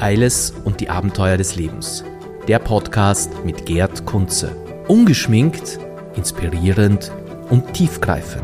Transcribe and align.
Eiles 0.00 0.54
und 0.64 0.80
die 0.80 0.88
Abenteuer 0.88 1.36
des 1.36 1.56
Lebens. 1.56 2.04
Der 2.48 2.58
Podcast 2.58 3.44
mit 3.44 3.66
Gerd 3.66 4.06
Kunze. 4.06 4.56
Ungeschminkt, 4.88 5.78
inspirierend 6.16 7.12
und 7.50 7.74
tiefgreifend. 7.74 8.42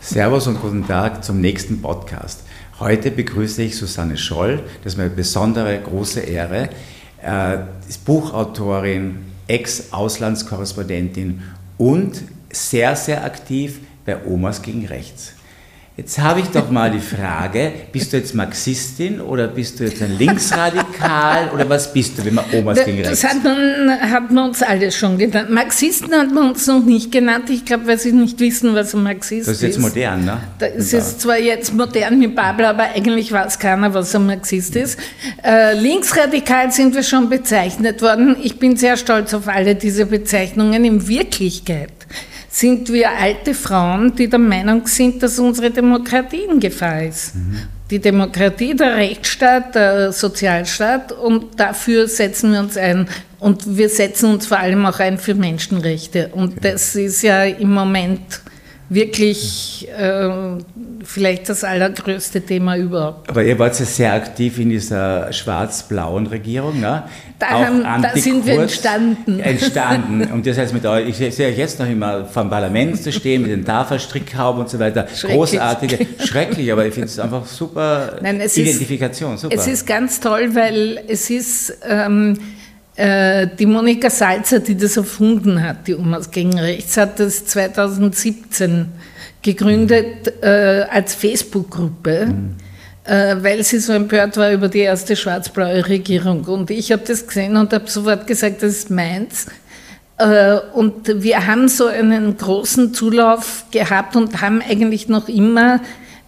Servus 0.00 0.46
und 0.46 0.60
guten 0.60 0.86
Tag 0.86 1.24
zum 1.24 1.40
nächsten 1.40 1.80
Podcast. 1.80 2.44
Heute 2.78 3.10
begrüße 3.10 3.62
ich 3.62 3.76
Susanne 3.76 4.16
Scholl, 4.18 4.62
das 4.84 4.92
ist 4.92 4.96
mir 4.98 5.04
eine 5.04 5.14
besondere 5.14 5.80
große 5.80 6.20
Ehre, 6.20 6.68
äh, 7.22 7.58
ist 7.88 8.04
Buchautorin, 8.04 9.18
Ex-Auslandskorrespondentin 9.48 11.42
und 11.78 12.22
sehr, 12.52 12.94
sehr 12.96 13.24
aktiv 13.24 13.80
bei 14.04 14.24
Omas 14.24 14.62
gegen 14.62 14.86
Rechts. 14.86 15.37
Jetzt 15.98 16.16
habe 16.20 16.38
ich 16.38 16.46
doch 16.46 16.70
mal 16.70 16.92
die 16.92 17.00
Frage, 17.00 17.72
bist 17.90 18.12
du 18.12 18.18
jetzt 18.18 18.32
Marxistin 18.32 19.20
oder 19.20 19.48
bist 19.48 19.80
du 19.80 19.84
jetzt 19.84 20.00
ein 20.00 20.16
Linksradikal 20.16 21.50
oder 21.52 21.68
was 21.68 21.92
bist 21.92 22.16
du, 22.16 22.24
wenn 22.24 22.34
man 22.34 22.44
Omas 22.52 22.84
gegen 22.84 22.98
rechts? 23.00 23.20
Das 23.20 23.32
hat 23.32 23.42
man, 23.42 24.00
hat 24.00 24.30
man 24.30 24.50
uns 24.50 24.62
alles 24.62 24.96
schon 24.96 25.18
genannt. 25.18 25.50
Marxisten 25.50 26.14
hat 26.14 26.30
man 26.32 26.50
uns 26.50 26.68
noch 26.68 26.84
nicht 26.84 27.10
genannt. 27.10 27.50
Ich 27.50 27.64
glaube, 27.64 27.88
weil 27.88 27.98
sie 27.98 28.12
nicht 28.12 28.38
wissen, 28.38 28.76
was 28.76 28.94
ein 28.94 29.02
Marxist 29.02 29.40
ist. 29.40 29.48
Das 29.48 29.56
ist 29.56 29.62
jetzt 29.62 29.80
modern, 29.80 30.24
ne? 30.24 30.38
Das 30.60 30.92
ist 30.92 31.20
zwar 31.20 31.36
jetzt 31.36 31.74
modern 31.74 32.20
mit 32.20 32.36
Babel, 32.36 32.66
aber 32.66 32.84
eigentlich 32.94 33.32
weiß 33.32 33.58
keiner, 33.58 33.92
was 33.92 34.14
ein 34.14 34.24
Marxist 34.24 34.76
ist. 34.76 35.00
Äh, 35.42 35.74
linksradikal 35.80 36.70
sind 36.70 36.94
wir 36.94 37.02
schon 37.02 37.28
bezeichnet 37.28 38.02
worden. 38.02 38.36
Ich 38.40 38.60
bin 38.60 38.76
sehr 38.76 38.96
stolz 38.96 39.34
auf 39.34 39.48
alle 39.48 39.74
diese 39.74 40.06
Bezeichnungen. 40.06 40.84
In 40.84 41.08
Wirklichkeit 41.08 41.90
sind 42.58 42.92
wir 42.92 43.10
alte 43.10 43.54
Frauen, 43.54 44.14
die 44.16 44.28
der 44.28 44.40
Meinung 44.40 44.84
sind, 44.86 45.22
dass 45.22 45.38
unsere 45.38 45.70
Demokratie 45.70 46.42
in 46.50 46.58
Gefahr 46.58 47.04
ist. 47.04 47.36
Mhm. 47.36 47.58
Die 47.88 48.00
Demokratie, 48.00 48.74
der 48.74 48.96
Rechtsstaat, 48.96 49.76
der 49.76 50.12
Sozialstaat 50.12 51.12
und 51.12 51.58
dafür 51.58 52.08
setzen 52.08 52.52
wir 52.52 52.60
uns 52.60 52.76
ein. 52.76 53.08
Und 53.38 53.78
wir 53.78 53.88
setzen 53.88 54.32
uns 54.32 54.46
vor 54.46 54.58
allem 54.58 54.84
auch 54.86 54.98
ein 54.98 55.18
für 55.18 55.34
Menschenrechte. 55.34 56.30
Und 56.34 56.64
das 56.64 56.96
ist 56.96 57.22
ja 57.22 57.44
im 57.44 57.72
Moment 57.72 58.40
wirklich 58.88 59.86
äh, 59.96 60.28
vielleicht 61.04 61.48
das 61.48 61.64
allergrößte 61.64 62.40
Thema 62.42 62.76
überhaupt. 62.76 63.28
Aber 63.28 63.42
ihr 63.42 63.58
wart 63.58 63.78
ja 63.78 63.84
sehr 63.84 64.12
aktiv 64.12 64.58
in 64.58 64.70
dieser 64.70 65.32
schwarz-blauen 65.32 66.26
Regierung, 66.26 66.80
ne? 66.80 67.04
Da, 67.38 67.48
haben, 67.50 67.82
da 68.02 68.16
sind 68.16 68.44
wir 68.46 68.60
entstanden. 68.60 69.40
Entstanden. 69.48 70.32
Und 70.32 70.46
das 70.46 70.58
heißt, 70.58 70.74
mit 70.74 70.84
euch, 70.84 71.20
ich 71.20 71.34
sehe 71.34 71.48
euch 71.48 71.58
jetzt 71.58 71.78
noch 71.78 71.88
immer 71.88 72.24
vom 72.24 72.50
Parlament 72.50 73.00
zu 73.02 73.12
stehen, 73.12 73.42
mit 73.42 73.50
den 73.50 73.64
Tafelstrickhauben 73.64 74.62
und 74.62 74.68
so 74.68 74.78
weiter. 74.78 75.06
Großartige, 75.22 76.06
schrecklich, 76.24 76.72
aber 76.72 76.86
ich 76.86 76.94
finde 76.94 77.08
es 77.08 77.18
einfach 77.18 77.46
super 77.46 78.16
Nein, 78.20 78.40
Identifikation. 78.40 79.34
Ist, 79.34 79.42
super. 79.42 79.54
Es 79.54 79.66
ist 79.66 79.86
ganz 79.86 80.20
toll, 80.20 80.54
weil 80.54 81.02
es 81.08 81.30
ist... 81.30 81.78
Ähm, 81.88 82.38
äh, 82.96 83.46
die 83.56 83.66
Monika 83.66 84.10
Salzer, 84.10 84.58
die 84.58 84.76
das 84.76 84.96
erfunden 84.96 85.62
hat, 85.62 85.86
die 85.86 85.94
Omas 85.94 86.32
gegen 86.32 86.58
Rechts, 86.58 86.96
hat 86.96 87.20
das 87.20 87.46
2017 87.46 88.88
gegründet 89.42 90.42
äh, 90.42 90.84
als 90.90 91.14
Facebook-Gruppe, 91.14 92.26
mhm. 92.26 92.56
äh, 93.04 93.36
weil 93.42 93.62
sie 93.62 93.78
so 93.78 93.92
empört 93.92 94.36
war 94.36 94.52
über 94.52 94.68
die 94.68 94.80
erste 94.80 95.16
schwarz-blaue 95.16 95.88
Regierung. 95.88 96.44
Und 96.44 96.70
ich 96.70 96.92
habe 96.92 97.02
das 97.06 97.26
gesehen 97.26 97.56
und 97.56 97.72
habe 97.72 97.88
sofort 97.88 98.26
gesagt, 98.26 98.62
das 98.62 98.72
ist 98.72 98.90
meins. 98.90 99.46
Äh, 100.18 100.58
und 100.74 101.22
wir 101.22 101.46
haben 101.46 101.68
so 101.68 101.86
einen 101.86 102.36
großen 102.36 102.92
Zulauf 102.92 103.64
gehabt 103.70 104.16
und 104.16 104.40
haben 104.40 104.60
eigentlich 104.60 105.08
noch 105.08 105.28
immer 105.28 105.80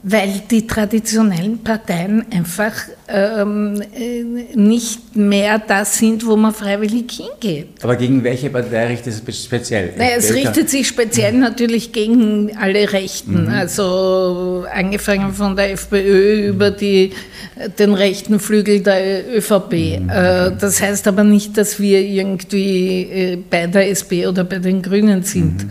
weil 0.02 0.42
die 0.50 0.66
traditionellen 0.66 1.58
Parteien 1.58 2.24
einfach 2.32 2.72
ähm, 3.06 3.82
äh, 3.94 4.22
nicht 4.54 5.14
mehr 5.14 5.58
das 5.58 5.98
sind, 5.98 6.24
wo 6.24 6.36
man 6.36 6.54
freiwillig 6.54 7.10
hingeht. 7.10 7.68
Aber 7.82 7.96
gegen 7.96 8.24
welche 8.24 8.48
Partei 8.48 8.86
richtet 8.86 9.22
es 9.28 9.44
speziell? 9.44 9.92
Naja, 9.98 10.12
es 10.16 10.32
richtet 10.32 10.70
sich 10.70 10.88
speziell 10.88 11.34
natürlich 11.34 11.92
gegen 11.92 12.56
alle 12.56 12.90
Rechten, 12.90 13.44
mhm. 13.44 13.48
also 13.50 14.64
angefangen 14.72 15.34
von 15.34 15.54
der 15.54 15.72
FPÖ 15.72 16.48
über 16.48 16.70
die, 16.70 17.12
den 17.78 17.92
rechten 17.92 18.40
Flügel 18.40 18.80
der 18.80 19.36
ÖVP. 19.36 20.00
Mhm. 20.00 20.08
Äh, 20.08 20.52
das 20.58 20.80
heißt 20.80 21.08
aber 21.08 21.24
nicht, 21.24 21.58
dass 21.58 21.78
wir 21.78 22.00
irgendwie 22.00 23.02
äh, 23.02 23.38
bei 23.50 23.66
der 23.66 23.90
SP 23.92 24.24
oder 24.26 24.44
bei 24.44 24.60
den 24.60 24.80
Grünen 24.80 25.24
sind. 25.24 25.64
Mhm. 25.64 25.70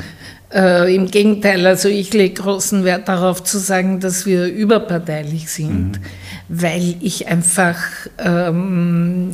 Äh, 0.51 0.95
Im 0.95 1.11
Gegenteil, 1.11 1.67
also 1.67 1.89
ich 1.89 2.11
lege 2.11 2.41
großen 2.41 2.83
Wert 2.83 3.07
darauf 3.07 3.43
zu 3.43 3.59
sagen, 3.59 3.99
dass 3.99 4.25
wir 4.25 4.47
überparteilich 4.47 5.47
sind, 5.47 5.91
mhm. 5.91 5.99
weil 6.47 6.95
ich 7.01 7.27
einfach, 7.27 7.77
ähm, 8.17 9.29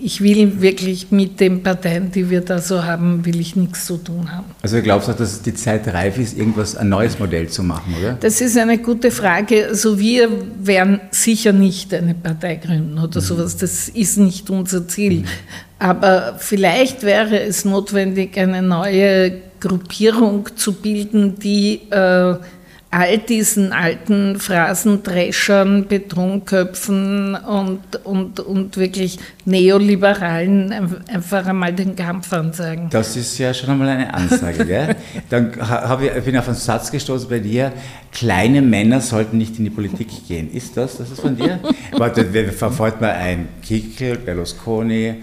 ich 0.00 0.20
will 0.20 0.60
wirklich 0.62 1.10
mit 1.10 1.40
den 1.40 1.64
Parteien, 1.64 2.12
die 2.12 2.30
wir 2.30 2.42
da 2.42 2.60
so 2.60 2.84
haben, 2.84 3.26
will 3.26 3.40
ich 3.40 3.56
nichts 3.56 3.84
zu 3.86 3.96
tun 3.96 4.30
haben. 4.30 4.46
Also 4.62 4.76
du 4.76 4.82
glaubst 4.82 5.10
auch, 5.10 5.16
dass 5.16 5.42
die 5.42 5.54
Zeit 5.54 5.88
reif 5.88 6.18
ist, 6.18 6.38
irgendwas, 6.38 6.76
ein 6.76 6.88
neues 6.88 7.18
Modell 7.18 7.48
zu 7.48 7.64
machen, 7.64 7.92
oder? 7.98 8.16
Das 8.20 8.40
ist 8.40 8.56
eine 8.56 8.78
gute 8.78 9.10
Frage. 9.10 9.66
Also 9.66 9.98
wir 9.98 10.28
werden 10.62 11.00
sicher 11.10 11.52
nicht 11.52 11.92
eine 11.92 12.14
Partei 12.14 12.54
gründen 12.54 12.96
oder 12.96 13.20
mhm. 13.20 13.24
sowas. 13.24 13.56
Das 13.56 13.88
ist 13.88 14.18
nicht 14.18 14.48
unser 14.50 14.86
Ziel. 14.86 15.22
Mhm. 15.22 15.24
Aber 15.80 16.36
vielleicht 16.38 17.02
wäre 17.02 17.40
es 17.40 17.64
notwendig, 17.64 18.38
eine 18.38 18.62
neue 18.62 19.49
Gruppierung 19.60 20.48
zu 20.56 20.72
bilden, 20.72 21.38
die 21.38 21.82
äh, 21.90 22.36
all 22.92 23.18
diesen 23.18 23.72
alten 23.72 24.40
Phrasendreschern, 24.40 25.86
Betonköpfen 25.86 27.36
und, 27.36 28.04
und, 28.04 28.40
und 28.40 28.76
wirklich 28.76 29.20
Neoliberalen 29.44 30.72
einfach 31.08 31.46
einmal 31.46 31.72
den 31.72 31.94
Kampf 31.94 32.32
ansagen. 32.32 32.90
Das 32.90 33.16
ist 33.16 33.38
ja 33.38 33.54
schon 33.54 33.70
einmal 33.70 33.90
eine 33.90 34.12
Ansage. 34.12 34.66
gell? 34.66 34.96
Dann 35.28 35.52
ich, 35.52 36.24
bin 36.24 36.34
ich 36.34 36.38
auf 36.38 36.48
einen 36.48 36.56
Satz 36.56 36.90
gestoßen 36.90 37.28
bei 37.28 37.38
dir, 37.38 37.72
kleine 38.10 38.60
Männer 38.60 39.00
sollten 39.00 39.38
nicht 39.38 39.56
in 39.58 39.64
die 39.64 39.70
Politik 39.70 40.08
gehen. 40.26 40.52
Ist 40.52 40.76
das, 40.76 40.98
das 40.98 41.12
ist 41.12 41.20
von 41.20 41.36
dir? 41.36 41.60
Warte, 41.92 42.24
verfolgt 42.52 43.00
mal 43.00 43.12
ein 43.12 43.48
Kickel, 43.62 44.16
Berlusconi, 44.16 45.22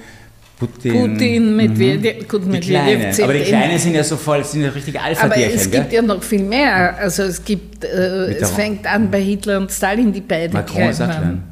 Putin, 0.60 0.92
Putin 0.92 1.56
Medvedev, 1.56 2.22
mhm. 2.22 2.28
gut, 2.28 2.54
die 2.54 2.60
Kleinen. 2.60 3.22
Aber 3.22 3.34
die 3.34 3.42
Kleinen 3.42 3.78
sind 3.78 3.94
ja 3.94 4.04
so 4.04 4.18
voll, 4.18 4.44
sind 4.44 4.64
ja 4.64 4.70
richtige 4.70 5.00
alpha 5.00 5.26
Aber 5.26 5.38
es 5.38 5.70
gibt 5.70 5.94
ja 5.94 6.02
noch 6.02 6.24
viel 6.24 6.44
mehr. 6.44 6.98
Also 6.98 7.24
es 7.24 7.44
gibt, 7.44 7.84
äh, 7.84 8.34
es 8.34 8.52
fängt 8.52 8.88
an 8.88 9.12
bei 9.12 9.22
Hitler 9.22 9.60
und 9.60 9.72
Stalin, 9.72 10.12
die 10.12 10.22
beide 10.22 10.54
Macron 10.54 10.76
klein 10.76 10.90
ist 10.90 11.02
auch 11.02 11.06
klein. 11.06 11.44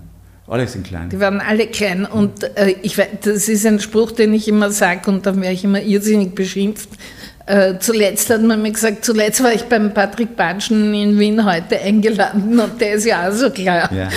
Alle 0.47 0.67
sind 0.67 0.85
klein. 0.85 1.09
Die 1.09 1.19
waren 1.19 1.39
alle 1.39 1.67
klein. 1.67 2.05
Und 2.05 2.43
äh, 2.55 2.75
ich, 2.81 2.95
das 2.95 3.47
ist 3.47 3.65
ein 3.65 3.79
Spruch, 3.79 4.11
den 4.11 4.33
ich 4.33 4.47
immer 4.47 4.71
sage 4.71 5.09
und 5.09 5.25
dann 5.25 5.41
werde 5.41 5.53
ich 5.53 5.63
immer 5.63 5.81
irrsinnig 5.81 6.33
beschimpft. 6.35 6.89
Äh, 7.47 7.77
zuletzt 7.79 8.31
hat 8.31 8.41
man 8.41 8.59
mir 8.59 8.71
gesagt, 8.71 9.05
zuletzt 9.05 9.43
war 9.43 9.53
ich 9.53 9.63
beim 9.65 9.93
Patrick 9.93 10.35
Batschen 10.35 10.95
in 10.95 11.19
Wien 11.19 11.45
heute 11.45 11.79
eingeladen 11.79 12.59
und 12.59 12.81
der 12.81 12.93
ist 12.93 13.05
ja 13.05 13.27
auch 13.27 13.33
so 13.33 13.51
klar. 13.51 13.87
Ja. 13.93 14.09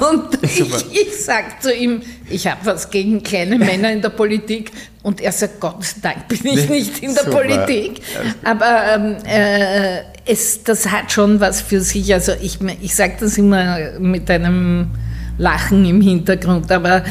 Und 0.10 0.38
ich, 0.42 0.60
ich 0.60 1.24
sage 1.24 1.46
zu 1.60 1.74
ihm, 1.74 2.02
ich 2.30 2.46
habe 2.46 2.60
was 2.64 2.88
gegen 2.88 3.20
kleine 3.24 3.58
Männer 3.58 3.90
in 3.90 4.00
der 4.00 4.10
Politik 4.10 4.70
und 5.02 5.20
er 5.20 5.32
sagt, 5.32 5.58
Gott 5.58 5.82
sei 5.82 5.96
Dank 6.02 6.28
bin 6.28 6.56
ich 6.56 6.68
nicht 6.68 7.02
in 7.02 7.14
der 7.14 7.24
Super. 7.24 7.38
Politik. 7.38 8.00
Aber 8.44 8.82
ähm, 8.94 9.16
äh, 9.26 10.02
es, 10.24 10.62
das 10.62 10.88
hat 10.88 11.10
schon 11.10 11.40
was 11.40 11.60
für 11.60 11.80
sich. 11.80 12.14
Also 12.14 12.32
ich, 12.40 12.58
ich 12.80 12.94
sage 12.94 13.14
das 13.18 13.38
immer 13.38 13.98
mit 13.98 14.30
einem 14.30 14.90
Lachen 15.36 15.84
im 15.84 16.00
Hintergrund, 16.00 16.70
aber 16.70 17.02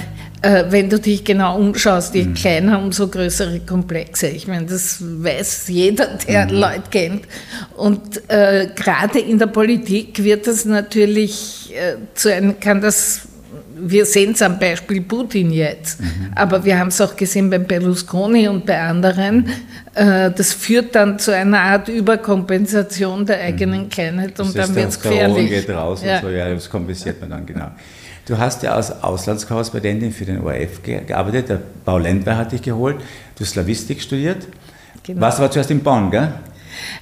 wenn 0.69 0.89
du 0.89 0.99
dich 0.99 1.23
genau 1.23 1.57
umschaust, 1.57 2.15
je 2.15 2.25
mhm. 2.25 2.33
kleiner, 2.33 2.79
umso 2.79 3.07
größere 3.07 3.59
Komplexe. 3.61 4.27
Ich 4.27 4.47
meine, 4.47 4.65
das 4.65 4.97
weiß 5.01 5.67
jeder, 5.67 6.17
der 6.27 6.45
mhm. 6.45 6.51
Leute 6.51 6.83
kennt. 6.91 7.25
Und 7.75 8.29
äh, 8.29 8.69
gerade 8.75 9.19
in 9.19 9.39
der 9.39 9.47
Politik 9.47 10.23
wird 10.23 10.47
das 10.47 10.65
natürlich 10.65 11.73
äh, 11.75 11.95
zu 12.13 12.33
einem, 12.33 12.59
kann 12.59 12.81
das 12.81 13.27
wir 13.79 14.05
sehen 14.05 14.31
es 14.31 14.41
am 14.41 14.57
Beispiel 14.59 15.01
Putin 15.01 15.51
jetzt, 15.51 16.01
mhm. 16.01 16.31
aber 16.35 16.63
wir 16.65 16.79
haben 16.79 16.87
es 16.87 16.99
auch 16.99 17.15
gesehen 17.15 17.49
beim 17.49 17.65
Berlusconi 17.65 18.47
und 18.47 18.65
bei 18.65 18.79
anderen. 18.79 19.47
Äh, 19.93 20.31
das 20.31 20.53
führt 20.53 20.95
dann 20.95 21.19
zu 21.19 21.33
einer 21.33 21.59
Art 21.59 21.87
Überkompensation 21.87 23.25
der 23.25 23.39
eigenen 23.41 23.83
mhm. 23.83 23.89
Kleinheit 23.89 24.39
und 24.39 24.55
das 24.55 24.67
dann 24.67 24.75
wird 24.75 24.89
es 24.89 24.99
gefährlich. 24.99 25.49
geht 25.49 25.69
raus 25.69 26.01
ja. 26.03 26.15
und 26.15 26.21
so, 26.23 26.29
ja, 26.29 26.53
das 26.53 26.69
kompensiert 26.69 27.21
man 27.21 27.29
dann 27.29 27.45
genau. 27.45 27.71
Du 28.27 28.37
hast 28.37 28.61
ja 28.61 28.73
als 28.73 29.03
Auslandskorrespondentin 29.03 30.11
für 30.11 30.25
den 30.25 30.41
ORF 30.41 30.83
gearbeitet, 30.83 31.47
der 31.47 31.61
Paul 31.85 32.01
Lendber 32.01 32.35
hat 32.35 32.51
dich 32.51 32.61
geholt, 32.61 32.97
du 32.97 33.43
hast 33.43 33.51
Slavistik 33.51 34.01
studiert. 34.01 34.47
Genau. 35.03 35.21
Warst 35.21 35.39
aber 35.39 35.49
zuerst 35.49 35.71
in 35.71 35.81
Bonn, 35.81 36.11
gell? 36.11 36.33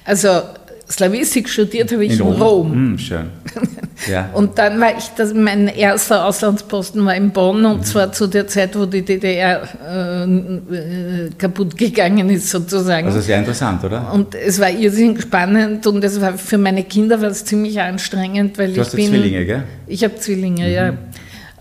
Also 0.04 0.42
Slavistik 0.88 1.48
studiert 1.48 1.90
habe 1.92 2.04
ich 2.04 2.12
in, 2.12 2.18
In 2.20 2.26
Rom. 2.26 2.42
Rom. 2.42 2.72
Hm, 2.72 2.98
schön. 2.98 3.26
Ja. 4.10 4.28
Und 4.34 4.58
dann 4.58 4.78
war 4.78 4.96
ich, 4.96 5.08
das, 5.16 5.32
mein 5.32 5.68
erster 5.68 6.26
Auslandsposten 6.26 7.04
war 7.06 7.14
in 7.16 7.30
Bonn 7.30 7.64
und 7.64 7.86
zwar 7.86 8.12
zu 8.12 8.26
der 8.26 8.46
Zeit, 8.46 8.78
wo 8.78 8.84
die 8.84 9.02
DDR 9.02 9.62
äh, 9.84 10.24
äh, 10.24 11.30
kaputt 11.38 11.76
gegangen 11.76 12.28
ist 12.28 12.50
sozusagen. 12.50 13.06
Also 13.06 13.20
sehr 13.20 13.38
interessant, 13.38 13.82
oder? 13.84 14.12
und 14.12 14.34
es 14.34 14.60
war 14.60 14.70
irrsinnig 14.70 15.22
spannend 15.22 15.86
und 15.86 16.04
es 16.04 16.20
war 16.20 16.36
für 16.36 16.58
meine 16.58 16.84
Kinder 16.84 17.20
war 17.22 17.30
es 17.30 17.44
ziemlich 17.44 17.80
anstrengend, 17.80 18.58
weil 18.58 18.68
Du 18.68 18.72
ich 18.74 18.80
hast 18.80 18.96
bin. 18.96 19.08
Zwillinge, 19.08 19.46
gell? 19.46 19.62
Ich 19.86 20.04
habe 20.04 20.16
Zwillinge, 20.16 20.70
ja. 20.72 20.92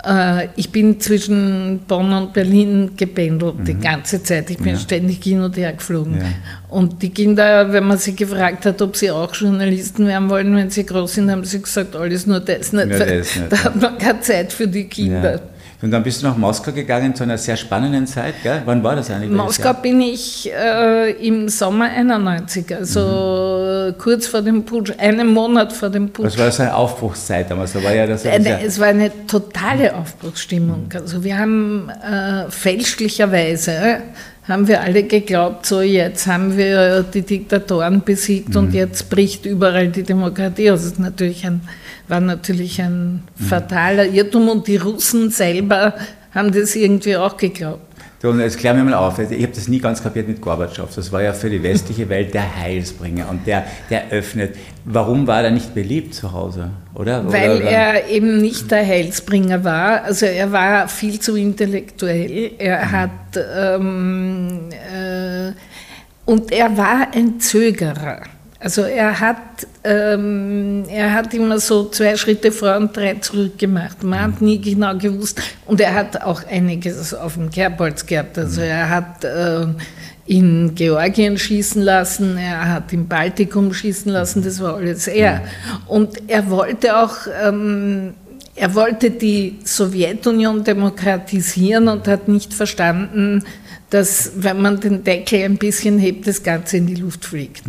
Äh, 0.05 0.49
Ich 0.55 0.69
bin 0.71 0.99
zwischen 0.99 1.79
Bonn 1.87 2.11
und 2.13 2.33
Berlin 2.33 2.91
gependelt 2.95 3.55
die 3.67 3.73
ganze 3.73 4.21
Zeit. 4.21 4.49
Ich 4.49 4.57
bin 4.57 4.73
Ja. 4.73 4.79
ständig 4.79 5.23
hin 5.23 5.41
und 5.41 5.57
her 5.57 5.73
geflogen. 5.73 6.17
Ja. 6.17 6.25
Und 6.69 7.01
die 7.01 7.09
Kinder, 7.09 7.71
wenn 7.71 7.85
man 7.85 7.97
sie 7.97 8.15
gefragt 8.15 8.65
hat, 8.65 8.81
ob 8.81 8.95
sie 8.95 9.09
auch 9.11 9.33
Journalisten 9.33 10.05
werden 10.07 10.29
wollen, 10.29 10.55
wenn 10.55 10.69
sie 10.69 10.85
groß 10.85 11.15
sind, 11.15 11.31
haben 11.31 11.43
sie 11.45 11.61
gesagt, 11.61 11.95
alles 11.95 12.27
nur 12.27 12.39
das 12.39 12.71
nicht. 12.73 12.87
Nur 12.87 12.99
das 12.99 13.35
nicht, 13.35 13.41
da 13.51 13.63
hat 13.63 13.81
man 13.81 13.97
keine 13.97 14.21
Zeit 14.21 14.53
für 14.53 14.67
die 14.67 14.85
Kinder. 14.85 15.33
Ja. 15.35 15.39
Und 15.81 15.91
dann 15.91 16.03
bist 16.03 16.21
du 16.21 16.27
nach 16.27 16.37
Moskau 16.37 16.71
gegangen 16.71 17.13
zu 17.13 17.23
einer 17.23 17.37
sehr 17.37 17.57
spannenden 17.57 18.07
Zeit, 18.07 18.35
gell? 18.43 18.61
Wann 18.65 18.81
war 18.83 18.95
das 18.95 19.11
eigentlich? 19.11 19.29
In 19.29 19.35
Moskau 19.35 19.73
bin 19.73 19.99
ich 20.01 20.49
äh, 20.51 21.11
im 21.27 21.49
Sommer 21.49 21.85
91, 21.89 22.73
also 22.75 22.99
Mhm. 23.01 23.89
äh, 23.89 23.93
kurz 23.97 24.25
vor 24.27 24.41
dem 24.41 24.63
Putsch, 24.63 24.91
einen 24.97 25.27
Monat 25.27 25.73
vor 25.73 25.89
dem 25.89 26.09
Putsch. 26.09 26.25
Das 26.27 26.37
war 26.37 26.51
so 26.51 26.63
eine 26.63 26.75
Aufbruchszeit 26.75 27.51
damals. 27.51 27.73
Da 27.73 27.83
war 27.83 27.93
ja 27.93 28.07
das 28.07 28.25
Eine, 28.25 28.43
sehr, 28.43 28.63
es 28.65 28.79
war 28.79 28.87
eine 28.87 29.11
totale 29.27 29.93
Aufbruchsstimmung. 29.95 30.87
Also 30.93 31.23
wir 31.23 31.37
haben 31.37 31.89
äh, 31.89 32.49
fälschlicherweise 32.49 33.97
haben 34.47 34.67
wir 34.67 34.81
alle 34.81 35.03
geglaubt, 35.03 35.65
so 35.65 35.81
jetzt 35.81 36.27
haben 36.27 36.55
wir 36.55 37.03
die 37.03 37.23
Diktatoren 37.23 38.03
besiegt 38.03 38.55
und 38.55 38.73
jetzt 38.73 39.09
bricht 39.09 39.45
überall 39.45 39.87
die 39.87 40.03
Demokratie 40.03 40.69
aus. 40.69 40.81
Das 40.83 40.91
ist 40.93 40.99
natürlich 40.99 41.45
ein, 41.45 41.61
war 42.07 42.19
natürlich 42.19 42.79
ein 42.79 43.23
fataler 43.35 44.05
Irrtum 44.05 44.49
und 44.49 44.67
die 44.67 44.77
Russen 44.77 45.31
selber 45.31 45.95
haben 46.33 46.51
das 46.51 46.75
irgendwie 46.75 47.17
auch 47.17 47.37
geglaubt. 47.37 47.94
Und 48.25 48.39
jetzt 48.39 48.57
klär 48.57 48.73
mir 48.73 48.83
mal 48.83 48.93
auf, 48.93 49.19
ich 49.19 49.43
habe 49.43 49.53
das 49.53 49.67
nie 49.67 49.79
ganz 49.79 50.01
kapiert 50.01 50.27
mit 50.27 50.41
Gorbatschow. 50.41 50.89
Das 50.93 51.11
war 51.11 51.21
ja 51.21 51.33
für 51.33 51.49
die 51.49 51.61
westliche 51.61 52.09
Welt 52.09 52.33
der 52.33 52.55
Heilsbringer 52.55 53.29
und 53.29 53.45
der, 53.47 53.65
der 53.89 54.09
öffnet. 54.09 54.55
Warum 54.85 55.27
war 55.27 55.43
er 55.43 55.51
nicht 55.51 55.73
beliebt 55.73 56.13
zu 56.13 56.31
Hause? 56.31 56.71
Oder? 56.93 57.25
Weil 57.31 57.57
oder, 57.57 57.69
er 57.69 58.09
eben 58.09 58.37
nicht 58.39 58.71
der 58.71 58.85
Heilsbringer 58.85 59.63
war. 59.63 60.03
Also 60.03 60.25
er 60.25 60.51
war 60.51 60.87
viel 60.87 61.19
zu 61.19 61.35
intellektuell. 61.35 62.51
Er 62.57 62.91
hat 62.91 63.09
ähm, 63.37 64.69
äh, 64.71 65.51
und 66.25 66.51
er 66.51 66.75
war 66.77 67.07
ein 67.13 67.39
Zögerer. 67.39 68.21
Also 68.65 68.81
er 68.81 69.19
hat, 69.19 69.67
ähm, 69.83 70.85
er 70.89 71.13
hat 71.13 71.31
immer 71.35 71.59
so 71.59 71.87
zwei 71.89 72.17
Schritte 72.17 72.51
vor 72.51 72.75
und 72.77 72.97
drei 72.97 73.13
zurück 73.13 73.59
gemacht. 73.59 74.03
Man 74.03 74.19
hat 74.19 74.41
nie 74.41 74.59
genau 74.59 74.97
gewusst. 74.97 75.39
Und 75.67 75.79
er 75.79 75.93
hat 75.93 76.19
auch 76.23 76.43
einiges 76.47 77.13
auf 77.13 77.35
dem 77.35 77.51
Kerbholz 77.51 78.07
gehabt. 78.07 78.39
Also 78.39 78.61
er 78.61 78.89
hat 78.89 79.23
äh, 79.23 79.67
in 80.25 80.73
Georgien 80.73 81.37
schießen 81.37 81.79
lassen, 81.83 82.39
er 82.39 82.73
hat 82.73 82.91
im 82.91 83.07
Baltikum 83.07 83.71
schießen 83.71 84.11
lassen, 84.11 84.41
das 84.43 84.59
war 84.59 84.77
alles 84.77 85.05
er. 85.05 85.43
Und 85.85 86.27
er 86.27 86.49
wollte 86.49 86.97
auch, 86.97 87.17
ähm, 87.43 88.15
er 88.55 88.73
wollte 88.73 89.11
die 89.11 89.59
Sowjetunion 89.63 90.63
demokratisieren 90.63 91.87
und 91.89 92.07
hat 92.07 92.27
nicht 92.27 92.53
verstanden, 92.53 93.43
dass 93.89 94.31
wenn 94.37 94.61
man 94.61 94.79
den 94.79 95.03
Deckel 95.03 95.43
ein 95.43 95.57
bisschen 95.57 95.99
hebt, 95.99 96.27
das 96.27 96.41
Ganze 96.41 96.77
in 96.77 96.87
die 96.87 96.95
Luft 96.95 97.25
fliegt. 97.25 97.63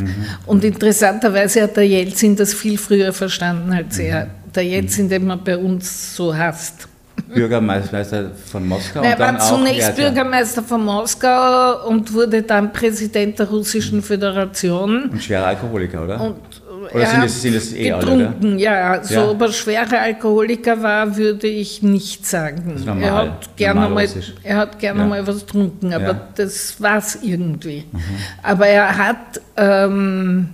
Und 0.47 0.65
interessanterweise 0.65 1.63
hat 1.63 1.77
der 1.77 1.87
Jelzin 1.87 2.37
das 2.37 2.55
viel 2.55 2.79
früher 2.79 3.13
verstanden 3.13 3.73
als 3.73 3.99
er. 3.99 4.29
Der 4.55 4.65
Jelzin, 4.65 5.09
den 5.09 5.27
man 5.27 5.43
bei 5.45 5.59
uns 5.59 6.17
so 6.17 6.35
hasst. 6.35 6.89
Bürgermeister 7.35 8.31
von 8.51 8.67
Moskau. 8.67 9.03
Er 9.03 9.19
war 9.19 9.37
auch, 9.37 9.57
zunächst 9.57 9.99
ja. 9.99 10.09
Bürgermeister 10.09 10.63
von 10.63 10.85
Moskau 10.85 11.89
und 11.89 12.13
wurde 12.13 12.43
dann 12.43 12.73
Präsident 12.73 13.39
der 13.39 13.49
Russischen 13.49 14.03
Föderation. 14.03 15.11
Und 15.11 15.23
schwerer 15.23 15.47
Alkoholiker, 15.47 16.05
oder? 16.05 16.21
Und 16.21 16.37
Oder 16.93 17.03
er 17.05 17.11
sind 17.11 17.25
es- 17.25 17.43
sind 17.43 17.55
es 17.55 17.73
eh 17.75 17.93
alle, 17.93 18.05
getrunken, 18.05 18.59
ja. 18.59 19.03
So, 19.03 19.15
Ja. 19.15 19.31
ob 19.31 19.41
er 19.43 19.53
schwerer 19.53 20.01
Alkoholiker 20.01 20.83
war, 20.83 21.17
würde 21.17 21.47
ich 21.49 21.83
nicht 21.83 22.27
sagen. 22.27 22.81
normal, 22.85 23.03
er 23.03 23.15
hat 23.15 23.57
gerne 23.57 23.89
mal, 23.89 24.09
er 24.43 24.57
hat 24.57 24.79
gerne 24.79 25.01
Ja. 25.01 25.07
mal 25.07 25.27
was 25.27 25.41
getrunken, 25.41 25.93
aber 25.93 26.05
Ja. 26.05 26.13
Mhm. 26.15 26.19
das 26.37 26.81
war 26.81 26.99
es 26.99 27.19
irgendwie. 27.23 27.85
Aber 28.43 28.67
er 28.67 28.97
hat 28.97 29.41
ähm, 29.57 30.51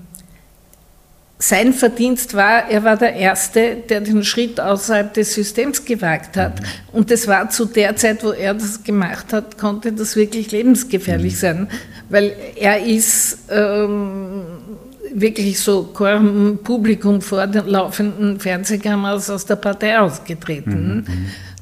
sein 1.39 1.73
Verdienst 1.73 2.35
war, 2.35 2.71
er 2.71 2.85
war 2.85 2.97
der 2.97 3.15
Erste, 3.15 3.77
der 3.89 4.01
den 4.01 4.23
Schritt 4.23 4.61
außerhalb 4.61 5.13
des 5.13 5.35
Systems 5.35 5.85
gewagt 5.85 6.37
hat. 6.37 6.61
Mhm. 6.61 6.67
Und 6.93 7.11
das 7.11 7.27
war 7.27 7.51
zu 7.51 7.65
der 7.65 7.97
Zeit, 7.97 8.23
wo 8.23 8.31
er 8.31 8.55
das 8.55 8.85
gemacht 8.85 9.33
hat, 9.33 9.59
konnte 9.59 9.93
das 9.93 10.15
wirklich 10.15 10.53
lebensgefährlich 10.53 11.33
Mhm. 11.35 11.39
sein, 11.39 11.69
weil 12.11 12.33
er 12.55 12.85
ist 12.87 13.39
ähm, 13.51 14.52
wirklich 15.15 15.61
so 15.61 15.83
dem 15.99 16.59
Publikum 16.63 17.21
vor 17.21 17.47
den 17.47 17.67
laufenden 17.67 18.41
Fernsehkameras 18.41 19.31
aus 19.31 19.47
der 19.47 19.57
Partei 19.57 19.99
ausgetreten. 19.99 21.07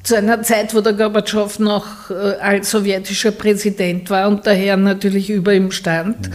Zu 0.03 0.17
einer 0.17 0.41
Zeit, 0.41 0.73
wo 0.73 0.81
der 0.81 0.93
Gorbatschow 0.93 1.59
noch 1.59 2.09
äh, 2.09 2.13
als 2.41 2.71
sowjetischer 2.71 3.31
Präsident 3.31 4.09
war 4.09 4.27
und 4.27 4.47
daher 4.47 4.75
natürlich 4.75 5.29
über 5.29 5.53
ihm 5.53 5.71
stand. 5.71 6.31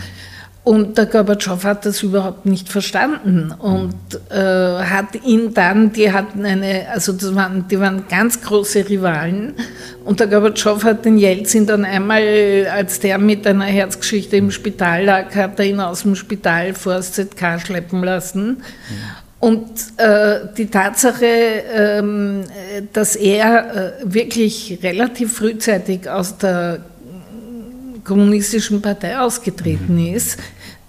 Und 0.66 0.98
der 0.98 1.06
Gorbatschow 1.06 1.62
hat 1.62 1.86
das 1.86 2.02
überhaupt 2.02 2.44
nicht 2.44 2.68
verstanden 2.68 3.54
und 3.56 3.94
äh, 4.30 4.34
hat 4.36 5.14
ihn 5.24 5.54
dann, 5.54 5.92
die 5.92 6.10
hatten 6.10 6.44
eine, 6.44 6.88
also 6.92 7.12
das 7.12 7.36
waren, 7.36 7.68
die 7.68 7.78
waren 7.78 8.08
ganz 8.08 8.42
große 8.42 8.88
Rivalen 8.88 9.54
und 10.04 10.18
der 10.18 10.26
Gorbatschow 10.26 10.82
hat 10.82 11.04
den 11.04 11.18
Jelzin 11.18 11.66
dann 11.66 11.84
einmal, 11.84 12.66
als 12.68 12.98
der 12.98 13.18
mit 13.18 13.46
einer 13.46 13.66
Herzgeschichte 13.66 14.38
im 14.38 14.50
Spital 14.50 15.04
lag, 15.04 15.32
hat 15.36 15.56
er 15.60 15.66
ihn 15.66 15.78
aus 15.78 16.02
dem 16.02 16.16
Spital 16.16 16.74
vor 16.74 16.94
das 16.94 17.12
ZK 17.12 17.60
schleppen 17.64 18.02
lassen. 18.02 18.60
Und 19.38 19.70
äh, 19.98 20.48
die 20.58 20.66
Tatsache, 20.66 21.26
ähm, 21.26 22.40
äh, 22.40 22.82
dass 22.92 23.14
er 23.14 24.00
äh, 24.00 24.12
wirklich 24.12 24.80
relativ 24.82 25.34
frühzeitig 25.34 26.10
aus 26.10 26.38
der 26.38 26.80
kommunistischen 28.02 28.82
Partei 28.82 29.18
ausgetreten 29.18 29.98
ist, 30.12 30.38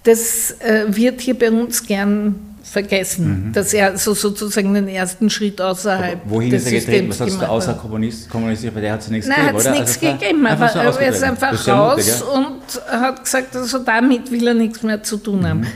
das 0.08 0.56
äh, 0.60 0.84
wird 0.88 1.20
hier 1.20 1.38
bei 1.38 1.50
uns 1.50 1.86
gern 1.86 2.34
vergessen, 2.62 3.50
dass 3.52 3.72
er 3.72 3.96
so 3.96 4.14
sozusagen 4.14 4.74
den 4.74 4.88
ersten 4.88 5.30
Schritt 5.30 5.60
außerhalb 5.60 6.20
Wohin 6.24 6.50
des 6.50 6.66
ist 6.66 6.72
er 6.72 6.80
getreten? 6.80 7.12
Systems 7.12 7.20
Was 7.20 7.34
hast 7.34 7.42
du 7.42 7.48
außer 7.48 7.68
hat. 7.68 7.80
Kommunist, 7.80 8.30
kommunistischer 8.30 8.72
Partei? 8.72 8.90
Hat 8.90 9.00
es 9.00 9.08
nichts 9.08 9.28
Nein, 9.28 9.36
gegeben, 9.36 9.48
hat 9.48 9.60
es 9.60 9.66
oder? 9.66 9.74
nichts 9.74 9.90
Also 9.90 10.00
es 10.00 10.02
war 10.02 10.18
gegeben, 10.18 10.46
aber 10.46 10.68
so 10.68 10.98
er 11.00 11.08
ist 11.10 11.22
einfach 11.22 11.52
ist 11.52 11.66
ja 11.66 11.74
raus 11.80 11.96
mutig, 11.96 12.34
und 12.34 13.00
hat 13.00 13.24
gesagt, 13.24 13.56
also 13.56 13.78
damit 13.78 14.30
will 14.30 14.46
er 14.48 14.54
nichts 14.54 14.82
mehr 14.82 15.02
zu 15.02 15.16
tun 15.16 15.46
haben. 15.46 15.60
Mhm. 15.60 15.66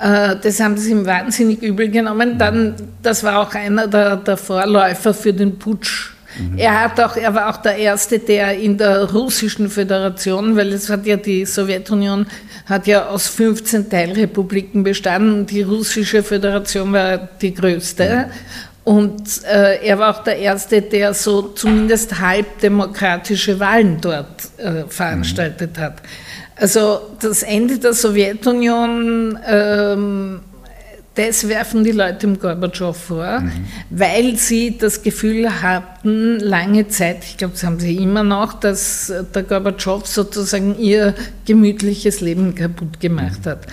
Äh, 0.00 0.36
Das 0.42 0.60
haben 0.60 0.76
sie 0.76 0.90
ihm 0.90 1.06
wahnsinnig 1.06 1.62
übel 1.62 1.88
genommen. 1.88 2.38
Dann, 2.38 2.74
das 3.02 3.22
war 3.22 3.40
auch 3.40 3.54
einer 3.54 3.86
der, 3.86 4.16
der 4.16 4.36
Vorläufer 4.36 5.14
für 5.14 5.32
den 5.32 5.58
Putsch. 5.58 6.13
Mhm. 6.38 6.58
Er, 6.58 6.80
hat 6.82 7.00
auch, 7.00 7.16
er 7.16 7.34
war 7.34 7.50
auch 7.50 7.58
der 7.58 7.76
Erste, 7.76 8.18
der 8.18 8.58
in 8.58 8.78
der 8.78 9.12
russischen 9.12 9.68
Föderation, 9.68 10.56
weil 10.56 10.72
es 10.72 10.88
hat 10.88 11.06
ja 11.06 11.16
die 11.16 11.44
Sowjetunion 11.44 12.26
hat 12.66 12.86
ja 12.86 13.08
aus 13.08 13.28
15 13.28 13.90
Teilrepubliken 13.90 14.82
bestanden 14.82 15.40
und 15.40 15.50
die 15.50 15.62
russische 15.62 16.22
Föderation 16.22 16.92
war 16.92 17.18
die 17.40 17.54
größte. 17.54 18.30
Und 18.84 19.44
äh, 19.44 19.86
er 19.86 19.98
war 19.98 20.14
auch 20.14 20.24
der 20.24 20.38
Erste, 20.38 20.82
der 20.82 21.14
so 21.14 21.42
zumindest 21.42 22.20
halbdemokratische 22.20 23.58
Wahlen 23.58 23.98
dort 24.00 24.48
äh, 24.58 24.84
veranstaltet 24.88 25.78
hat. 25.78 26.02
Also 26.56 27.00
das 27.20 27.42
Ende 27.42 27.78
der 27.78 27.94
Sowjetunion, 27.94 29.38
ähm, 29.46 30.40
das 31.14 31.48
werfen 31.48 31.84
die 31.84 31.92
Leute 31.92 32.26
im 32.26 32.38
Gorbatschow 32.38 32.96
vor, 32.96 33.42
weil 33.90 34.36
sie 34.36 34.78
das 34.78 35.02
Gefühl 35.02 35.62
hatten, 35.62 36.40
lange 36.40 36.88
Zeit, 36.88 37.24
ich 37.24 37.36
glaube, 37.36 37.52
das 37.54 37.62
haben 37.62 37.78
sie 37.78 37.96
immer 37.96 38.24
noch, 38.24 38.54
dass 38.54 39.12
der 39.34 39.42
Gorbatschow 39.44 40.04
sozusagen 40.06 40.76
ihr 40.78 41.14
gemütliches 41.46 42.20
Leben 42.20 42.54
kaputt 42.54 42.98
gemacht 42.98 43.46
hat. 43.46 43.66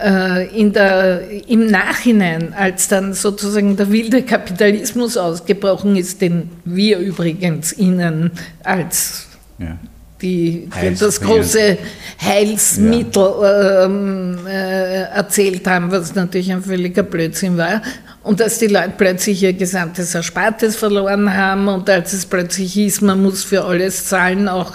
Äh, 0.00 0.48
in 0.58 0.72
der, 0.72 1.22
Im 1.48 1.66
Nachhinein, 1.66 2.52
als 2.52 2.88
dann 2.88 3.14
sozusagen 3.14 3.76
der 3.76 3.92
wilde 3.92 4.22
Kapitalismus 4.22 5.16
ausgebrochen 5.16 5.96
ist, 5.96 6.20
den 6.20 6.50
wir 6.64 6.98
übrigens 6.98 7.72
ihnen 7.72 8.32
als 8.64 9.26
Ja. 9.58 9.76
Die 10.20 10.68
Heils 10.74 11.00
das 11.00 11.20
große 11.20 11.78
Heilsmittel 12.20 13.84
ähm, 13.84 14.38
äh, 14.46 15.02
erzählt 15.02 15.66
haben, 15.66 15.90
was 15.90 16.14
natürlich 16.14 16.52
ein 16.52 16.62
völliger 16.62 17.02
Blödsinn 17.02 17.56
war. 17.56 17.82
und 18.22 18.40
dass 18.40 18.58
die 18.58 18.66
Leute 18.66 18.92
plötzlich 18.96 19.42
ihr 19.42 19.52
gesamtes 19.52 20.14
Erspartes 20.14 20.76
verloren 20.76 21.34
haben 21.34 21.68
und 21.68 21.88
als 21.88 22.12
es 22.12 22.26
plötzlich 22.26 22.72
hieß, 22.74 23.00
man 23.00 23.22
muss 23.22 23.44
für 23.44 23.64
alles 23.64 24.04
zahlen, 24.06 24.48
auch 24.48 24.74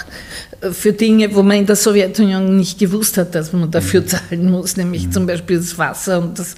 äh, 0.62 0.72
für 0.72 0.94
Dinge, 0.94 1.34
wo 1.36 1.44
man 1.44 1.58
in 1.58 1.66
der 1.66 1.76
Sowjetunion 1.76 2.58
nicht 2.58 2.80
gewusst 2.80 3.18
hat, 3.18 3.36
dass 3.36 3.54
man 3.54 3.70
dafür 3.70 4.02
mhm. 4.02 4.08
zahlen 4.08 4.52
muss, 4.52 4.78
nämlich 4.78 5.08
mhm. 5.08 5.12
zum 5.12 5.28
Beispiel 5.28 5.58
das 5.58 5.78
Wasser 5.78 6.20
und 6.20 6.40
das, 6.40 6.56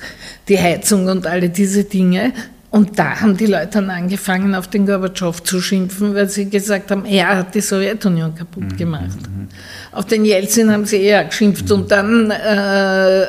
die 0.48 0.60
Heizung 0.60 1.08
und 1.08 1.28
alle 1.28 1.50
diese 1.50 1.84
Dinge. 1.84 2.34
Und 2.76 3.00
da 3.00 3.22
haben 3.22 3.38
die 3.38 3.46
Leute 3.46 3.70
dann 3.76 3.90
angefangen, 3.90 4.54
auf 4.54 4.68
den 4.68 4.86
Gorbatschow 4.86 5.42
zu 5.42 5.62
schimpfen, 5.62 6.14
weil 6.14 6.28
sie 6.28 6.50
gesagt 6.50 6.92
haben, 6.92 7.06
er 7.06 7.38
hat 7.38 7.56
die 7.56 7.62
Sowjetunion 7.62 8.36
kaputt 8.36 8.74
mhm, 8.74 8.76
gemacht. 8.76 9.18
Mhm. 9.22 9.48
Auf 9.94 10.04
den 10.08 10.26
Jelzin 10.26 10.70
haben 10.70 10.84
sie 10.84 11.02
eher 11.02 11.24
geschimpft. 11.24 11.72
Und 11.72 11.90
dann, 11.90 12.32
äh, 12.32 12.34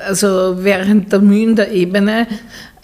also 0.04 0.56
während 0.64 1.12
der 1.12 1.20
Mühen 1.20 1.54
der 1.54 1.70
Ebene, 1.70 2.26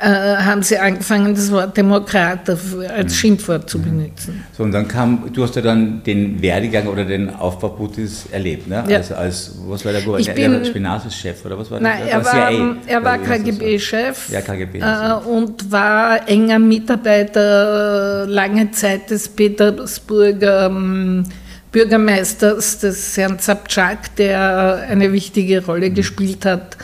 äh, 0.03 0.37
haben 0.37 0.63
sie 0.63 0.79
angefangen, 0.79 1.33
das 1.35 1.51
Wort 1.53 1.77
Demokrat 1.77 2.51
als 2.51 3.17
Schimpfwort 3.17 3.71
zu 3.71 3.81
benutzen. 3.81 4.45
So, 4.53 4.65
und 4.65 4.73
dann 4.73 4.89
kam, 4.89 5.33
du 5.33 5.45
hast 5.45 5.55
ja 5.55 5.63
dann 5.63 6.03
den 6.03 6.43
Werdegang 6.43 6.89
oder 6.89 7.05
den 7.05 7.31
Aufbau 7.31 7.69
Putins 7.69 8.27
erlebt, 8.33 8.67
ne? 8.67 8.85
Ja. 8.89 8.97
Also 8.97 9.15
als, 9.15 9.55
was 9.69 9.85
war 9.85 9.93
der 9.93 10.03
Gouverneur? 10.03 10.59
Der 10.59 10.65
Spinatus-Chef 10.65 11.45
oder 11.45 11.57
was 11.57 11.71
war 11.71 11.79
Nein, 11.81 12.09
er 12.09 12.25
war, 12.25 12.51
CIA, 12.51 12.77
er 12.87 13.05
war 13.05 13.19
KGB-Chef 13.19 14.31
ja, 14.31 14.41
KGB, 14.41 14.81
äh, 14.81 15.13
und 15.29 15.71
war 15.71 16.29
enger 16.29 16.59
Mitarbeiter 16.59 18.27
lange 18.27 18.73
Zeit 18.73 19.09
des 19.11 19.29
Petersburger 19.29 20.67
ähm, 20.67 21.25
Bürgermeisters, 21.71 22.81
des 22.81 23.17
Herrn 23.17 23.39
Zabtschak, 23.39 24.17
der 24.17 24.85
eine 24.89 25.13
wichtige 25.13 25.65
Rolle 25.65 25.91
mhm. 25.91 25.95
gespielt 25.95 26.45
hat 26.45 26.77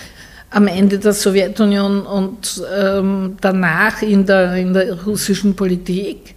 am 0.50 0.66
Ende 0.66 0.98
der 0.98 1.12
Sowjetunion 1.12 2.06
und 2.06 2.62
ähm, 2.74 3.36
danach 3.40 4.02
in 4.02 4.24
der, 4.24 4.54
in 4.54 4.72
der 4.72 5.02
russischen 5.02 5.54
Politik. 5.54 6.34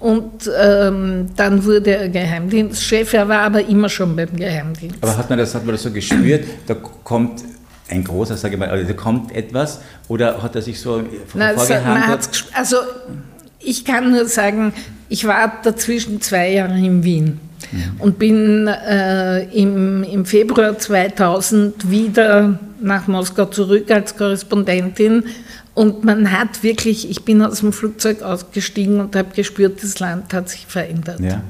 Und 0.00 0.50
ähm, 0.60 1.26
dann 1.36 1.64
wurde 1.64 1.96
er 1.96 2.08
Geheimdienstchef, 2.08 3.12
er 3.12 3.28
war 3.28 3.42
aber 3.42 3.64
immer 3.64 3.88
schon 3.88 4.16
beim 4.16 4.34
Geheimdienst. 4.34 4.98
Aber 5.00 5.16
hat 5.16 5.30
man 5.30 5.38
das, 5.38 5.54
hat 5.54 5.64
man 5.64 5.74
das 5.74 5.84
so 5.84 5.92
gespürt, 5.92 6.44
da 6.66 6.74
kommt 6.74 7.44
ein 7.88 8.02
großer, 8.02 8.36
sage 8.36 8.54
ich 8.54 8.58
mal, 8.58 8.68
also 8.68 8.88
da 8.88 8.94
kommt 8.94 9.32
etwas 9.32 9.80
oder 10.08 10.42
hat 10.42 10.56
er 10.56 10.62
sich 10.62 10.80
so 10.80 11.02
Na, 11.34 11.50
vorgehandelt? 11.50 12.46
Also 12.54 12.78
ich 13.60 13.84
kann 13.84 14.10
nur 14.10 14.26
sagen, 14.26 14.72
ich 15.08 15.24
war 15.26 15.52
dazwischen 15.62 16.20
zwei 16.20 16.50
Jahre 16.50 16.76
in 16.78 17.04
Wien 17.04 17.38
mhm. 17.70 18.00
und 18.00 18.18
bin 18.18 18.66
äh, 18.66 19.44
im, 19.56 20.02
im 20.02 20.24
Februar 20.24 20.76
2000 20.76 21.90
wieder 21.90 22.58
nach 22.82 23.06
Moskau 23.06 23.46
zurück 23.46 23.90
als 23.90 24.16
Korrespondentin 24.16 25.24
und 25.74 26.04
man 26.04 26.30
hat 26.30 26.62
wirklich, 26.62 27.08
ich 27.08 27.24
bin 27.24 27.40
aus 27.40 27.60
dem 27.60 27.72
Flugzeug 27.72 28.20
ausgestiegen 28.20 29.00
und 29.00 29.16
habe 29.16 29.30
gespürt, 29.34 29.82
das 29.82 29.98
Land 30.00 30.34
hat 30.34 30.50
sich 30.50 30.66
verändert. 30.66 31.20
Ja. 31.20 31.42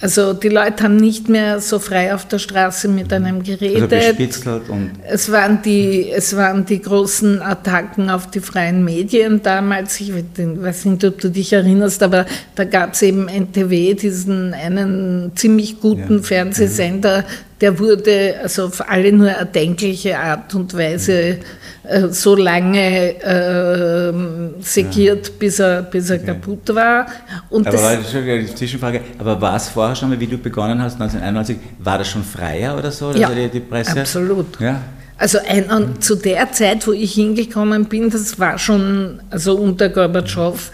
Also 0.00 0.32
die 0.32 0.48
Leute 0.48 0.82
haben 0.82 0.96
nicht 0.96 1.28
mehr 1.28 1.60
so 1.60 1.78
frei 1.78 2.12
auf 2.12 2.26
der 2.26 2.40
Straße 2.40 2.88
mit 2.88 3.12
einem 3.12 3.44
geredet. 3.44 3.92
Also 3.92 4.76
es, 5.08 5.30
waren 5.30 5.62
die, 5.62 6.10
es 6.10 6.34
waren 6.34 6.66
die 6.66 6.82
großen 6.82 7.40
Attacken 7.42 8.10
auf 8.10 8.28
die 8.28 8.40
freien 8.40 8.82
Medien 8.84 9.40
damals. 9.40 10.00
Ich 10.00 10.12
weiß 10.12 10.86
nicht, 10.86 11.04
ob 11.04 11.20
du 11.20 11.30
dich 11.30 11.52
erinnerst, 11.52 12.02
aber 12.02 12.26
da 12.56 12.64
gab 12.64 12.94
es 12.94 13.02
eben 13.02 13.28
NTW, 13.28 13.94
diesen 13.94 14.52
einen 14.52 15.30
ziemlich 15.36 15.80
guten 15.80 16.16
ja. 16.16 16.22
Fernsehsender, 16.22 17.24
der 17.60 17.78
wurde 17.78 18.36
also 18.42 18.66
auf 18.66 18.88
alle 18.88 19.12
nur 19.12 19.28
erdenkliche 19.28 20.18
Art 20.18 20.54
und 20.54 20.72
Weise 20.74 21.38
äh, 21.82 22.08
so 22.08 22.34
lange 22.36 23.16
äh, 23.22 24.62
segiert, 24.62 25.28
ja. 25.28 25.34
bis 25.38 25.58
er, 25.58 25.82
bis 25.82 26.10
er 26.10 26.16
okay. 26.16 26.26
kaputt 26.26 26.74
war. 26.74 27.06
Und 27.50 27.66
aber 27.66 27.82
war 27.82 27.96
das 27.96 28.10
schon 28.10 28.22
eine 28.22 28.54
Zwischenfrage, 28.54 29.02
aber 29.18 29.40
war 29.40 29.56
es 29.56 29.68
vorher 29.68 29.94
schon 29.94 30.08
mal, 30.08 30.20
wie 30.20 30.26
du 30.26 30.38
begonnen 30.38 30.80
hast, 30.80 30.94
1991, 30.94 31.58
war 31.78 31.98
das 31.98 32.08
schon 32.08 32.24
freier 32.24 32.78
oder 32.78 32.90
so? 32.90 33.12
Ja, 33.12 33.28
die, 33.30 33.48
die 33.48 33.60
Presse? 33.60 34.00
absolut. 34.00 34.60
Ja. 34.60 34.80
Also 35.20 35.38
ein, 35.46 35.70
und 35.70 36.02
zu 36.02 36.14
der 36.14 36.50
Zeit, 36.52 36.86
wo 36.86 36.92
ich 36.92 37.12
hingekommen 37.12 37.84
bin, 37.84 38.08
das 38.08 38.38
war 38.38 38.58
schon 38.58 39.20
also 39.28 39.54
unter 39.54 39.90
Gorbatschow 39.90 40.70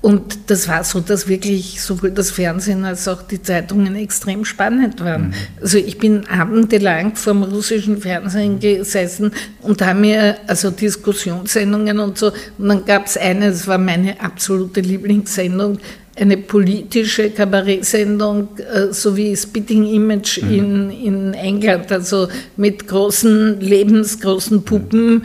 und 0.00 0.50
das 0.50 0.66
war 0.66 0.82
so, 0.82 0.98
dass 0.98 1.28
wirklich 1.28 1.80
sowohl 1.80 2.10
das 2.10 2.32
Fernsehen 2.32 2.84
als 2.84 3.06
auch 3.06 3.22
die 3.22 3.40
Zeitungen 3.40 3.94
extrem 3.94 4.44
spannend 4.44 5.00
waren. 5.00 5.28
Mhm. 5.28 5.34
Also 5.62 5.78
ich 5.78 5.96
bin 5.96 6.26
abendelang 6.26 7.14
vor 7.14 7.34
dem 7.34 7.44
russischen 7.44 7.98
Fernsehen 7.98 8.58
gesessen 8.58 9.30
und 9.62 9.80
habe 9.80 10.00
mir 10.00 10.38
also 10.48 10.72
Diskussionssendungen 10.72 12.00
und 12.00 12.18
so. 12.18 12.32
Und 12.58 12.68
dann 12.68 12.84
gab 12.84 13.06
es 13.06 13.16
eine, 13.16 13.50
das 13.50 13.68
war 13.68 13.78
meine 13.78 14.20
absolute 14.20 14.80
Lieblingssendung, 14.80 15.78
eine 16.16 16.36
politische 16.36 17.30
Kabarettsendung, 17.30 18.48
äh, 18.58 18.92
so 18.92 19.16
wie 19.16 19.36
Spitting 19.36 19.84
Image 19.86 20.42
mhm. 20.42 20.54
in, 20.54 20.90
in 20.90 21.34
England, 21.34 21.90
also 21.90 22.28
mit 22.56 22.86
großen, 22.86 23.60
lebensgroßen 23.60 24.64
Puppen, 24.64 25.24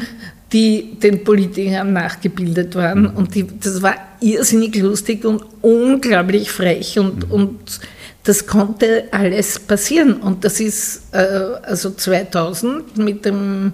die 0.51 0.95
den 0.95 1.23
Politikern 1.23 1.93
nachgebildet 1.93 2.75
waren. 2.75 3.01
Mhm. 3.01 3.15
Und 3.15 3.35
die, 3.35 3.45
das 3.59 3.81
war 3.81 3.95
irrsinnig 4.19 4.75
lustig 4.77 5.25
und 5.25 5.43
unglaublich 5.61 6.51
frech 6.51 6.97
und, 6.97 7.27
mhm. 7.27 7.31
und 7.31 7.79
das 8.23 8.47
konnte 8.47 9.05
alles 9.11 9.59
passieren. 9.59 10.15
Und 10.15 10.43
das 10.43 10.59
ist 10.59 11.13
äh, 11.13 11.17
also 11.17 11.91
2000 11.91 12.97
mit 12.97 13.25
dem 13.25 13.73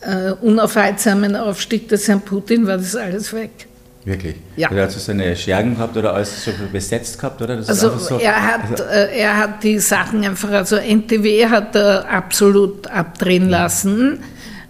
äh, 0.00 0.32
unaufhaltsamen 0.32 1.34
Aufstieg 1.36 1.88
des 1.88 2.06
Herrn 2.08 2.20
Putin 2.20 2.66
war 2.66 2.78
das 2.78 2.94
alles 2.94 3.32
weg. 3.32 3.66
Wirklich? 4.06 4.36
Ja. 4.56 4.70
Hat 4.70 4.92
so 4.92 5.00
seine 5.00 5.34
Schergen 5.34 5.74
gehabt 5.74 5.96
oder 5.96 6.14
alles 6.14 6.44
so 6.44 6.52
besetzt 6.72 7.18
gehabt? 7.18 7.42
Oder? 7.42 7.56
Das 7.56 7.68
also 7.68 7.98
so, 7.98 8.18
er, 8.18 8.40
hat, 8.40 8.70
also 8.70 8.84
äh, 8.84 9.18
er 9.18 9.36
hat 9.36 9.64
die 9.64 9.80
Sachen 9.80 10.24
einfach, 10.24 10.52
also 10.52 10.76
NTW 10.76 11.46
hat 11.46 11.74
er 11.74 12.08
absolut 12.08 12.86
abdrehen 12.86 13.48
lassen. 13.48 14.22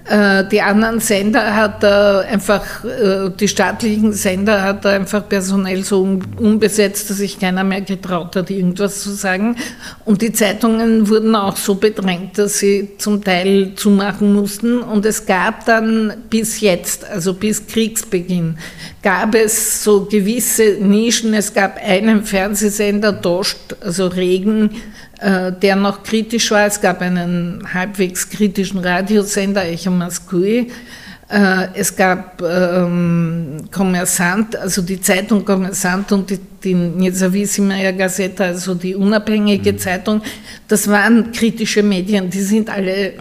Äh, 0.09 0.45
die 0.49 0.61
anderen 0.61 1.01
Sender 1.01 1.55
hat 1.57 1.83
er 1.83 2.27
einfach, 2.31 2.85
äh, 2.85 3.29
die 3.31 3.49
staatlichen 3.49 4.13
Sender 4.13 4.63
hat 4.63 4.85
er 4.85 4.93
einfach 4.93 5.29
personell 5.29 5.83
so 5.83 6.21
unbesetzt, 6.39 7.11
dass 7.11 7.17
sich 7.17 7.41
keiner 7.41 7.65
mehr 7.65 7.81
getraut 7.81 8.37
hat, 8.37 8.51
irgendwas 8.51 9.01
zu 9.01 9.11
sagen. 9.11 9.57
Und 10.05 10.23
die 10.23 10.33
Zeitungen 10.33 11.09
wurden 11.09 11.35
auch 11.35 11.57
so 11.57 11.75
bedrängt, 11.75 12.39
dass 12.39 12.59
sie 12.59 12.91
zum 12.99 13.25
Teil 13.25 13.73
zumachen 13.75 14.33
mussten. 14.33 14.79
Und 14.79 15.05
es 15.07 15.27
gab 15.27 15.65
dann 15.65 16.13
bis 16.31 16.61
jetzt, 16.61 17.05
also 17.05 17.35
bis 17.35 17.67
Kriegsbeginn, 17.67 18.59
gab 19.03 19.35
es 19.35 19.83
so 19.83 20.05
gewisse 20.05 20.77
Nischen. 20.81 21.35
Es 21.35 21.53
gab 21.53 21.79
einen 21.85 22.25
Fernsehsender, 22.25 23.13
Dost, 23.13 23.77
also 23.81 24.07
Regen, 24.07 24.71
der 25.19 25.77
noch 25.77 26.03
kritisch 26.03 26.51
war. 26.51 26.67
Es 26.67 26.81
gab 26.81 27.01
einen 27.01 27.63
halbwegs 27.73 28.29
kritischen 28.29 28.81
Radiosender, 28.81 29.65
Echo 29.65 29.91
Mascui. 29.91 30.71
Äh, 31.29 31.69
es 31.75 31.97
gab 31.97 32.41
ähm, 32.41 33.65
Kommersant, 33.73 34.55
also 34.55 34.81
die 34.83 35.01
Zeitung 35.01 35.45
Kommersant 35.45 36.13
und 36.13 36.31
die, 36.31 36.39
die 36.63 36.75
Niezawissimaya 36.75 37.91
Gazeta, 37.91 38.45
also 38.45 38.77
die 38.77 38.95
unabhängige 38.95 39.73
mhm. 39.73 39.79
Zeitung. 39.79 40.23
Das 40.69 40.87
waren 40.87 41.33
kritische 41.33 41.83
Medien, 41.83 42.31
die 42.31 42.41
sind 42.41 42.71
alle, 42.71 43.15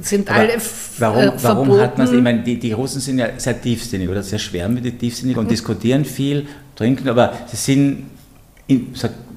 sind 0.00 0.30
alle 0.30 0.54
warum, 0.96 1.22
äh, 1.22 1.32
warum 1.42 1.78
hat 1.78 1.98
man 1.98 2.06
es? 2.06 2.14
Ich 2.14 2.22
meine, 2.22 2.42
die, 2.42 2.58
die 2.58 2.72
Russen 2.72 3.02
sind 3.02 3.18
ja 3.18 3.28
sehr 3.36 3.60
tiefsinnig 3.60 4.08
oder 4.08 4.22
sehr 4.22 4.38
schwermütig 4.38 4.96
tiefsinnig 4.96 5.36
und 5.36 5.44
mhm. 5.44 5.50
diskutieren 5.50 6.06
viel, 6.06 6.46
trinken, 6.74 7.10
aber 7.10 7.34
sie 7.46 7.56
sind 7.56 8.06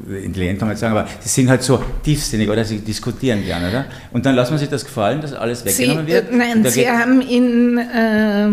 intelligent 0.07 0.59
kann 0.59 0.67
man 0.67 0.73
jetzt 0.73 0.81
sagen, 0.81 0.97
aber 0.97 1.07
sie 1.19 1.29
sind 1.29 1.49
halt 1.49 1.63
so 1.63 1.83
tiefsinnig 2.03 2.49
oder 2.49 2.63
sie 2.65 2.79
diskutieren 2.79 3.43
gerne, 3.43 3.69
oder? 3.69 3.85
Und 4.11 4.25
dann 4.25 4.35
lassen 4.35 4.51
wir 4.51 4.59
sich 4.59 4.69
das 4.69 4.85
gefallen, 4.85 5.21
dass 5.21 5.33
alles 5.33 5.65
weggenommen 5.65 6.05
sie, 6.05 6.13
wird? 6.13 6.33
Nein, 6.33 6.65
sie 6.65 6.89
haben 6.89 7.21
in, 7.21 7.77
äh, 7.77 8.47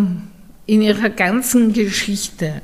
in 0.66 0.83
ihrer 0.83 1.11
ganzen 1.11 1.73
Geschichte 1.73 2.62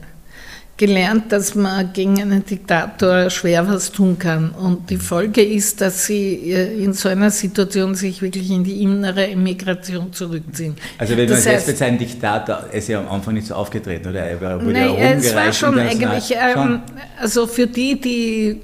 gelernt, 0.76 1.32
dass 1.32 1.54
man 1.54 1.92
gegen 1.92 2.20
einen 2.20 2.44
Diktator 2.44 3.30
schwer 3.30 3.66
was 3.66 3.92
tun 3.92 4.18
kann. 4.18 4.50
Und 4.50 4.90
die 4.90 4.98
Folge 4.98 5.42
ist, 5.42 5.80
dass 5.80 6.06
sie 6.06 6.52
äh, 6.52 6.84
in 6.84 6.92
so 6.92 7.08
einer 7.08 7.30
Situation 7.30 7.94
sich 7.94 8.20
wirklich 8.20 8.50
in 8.50 8.62
die 8.62 8.82
innere 8.82 9.26
Emigration 9.26 10.12
zurückziehen. 10.12 10.76
Also 10.98 11.16
wenn 11.16 11.28
das 11.28 11.44
man 11.44 11.54
heißt, 11.54 11.66
jetzt 11.66 11.68
mit 11.68 11.78
seinem 11.78 11.98
Diktator, 11.98 12.64
er 12.70 12.78
ist 12.78 12.88
ja 12.88 13.00
am 13.00 13.08
Anfang 13.08 13.34
nicht 13.34 13.46
so 13.46 13.54
aufgetreten, 13.54 14.08
oder? 14.08 14.20
Er 14.20 14.40
wurde 14.40 14.72
nein, 14.72 14.94
ja 14.98 15.10
es 15.12 15.34
war 15.34 15.52
schon 15.52 15.78
eigentlich, 15.78 16.34
ähm, 16.34 16.80
also 17.18 17.46
für 17.46 17.66
die, 17.66 17.98
die 17.98 18.60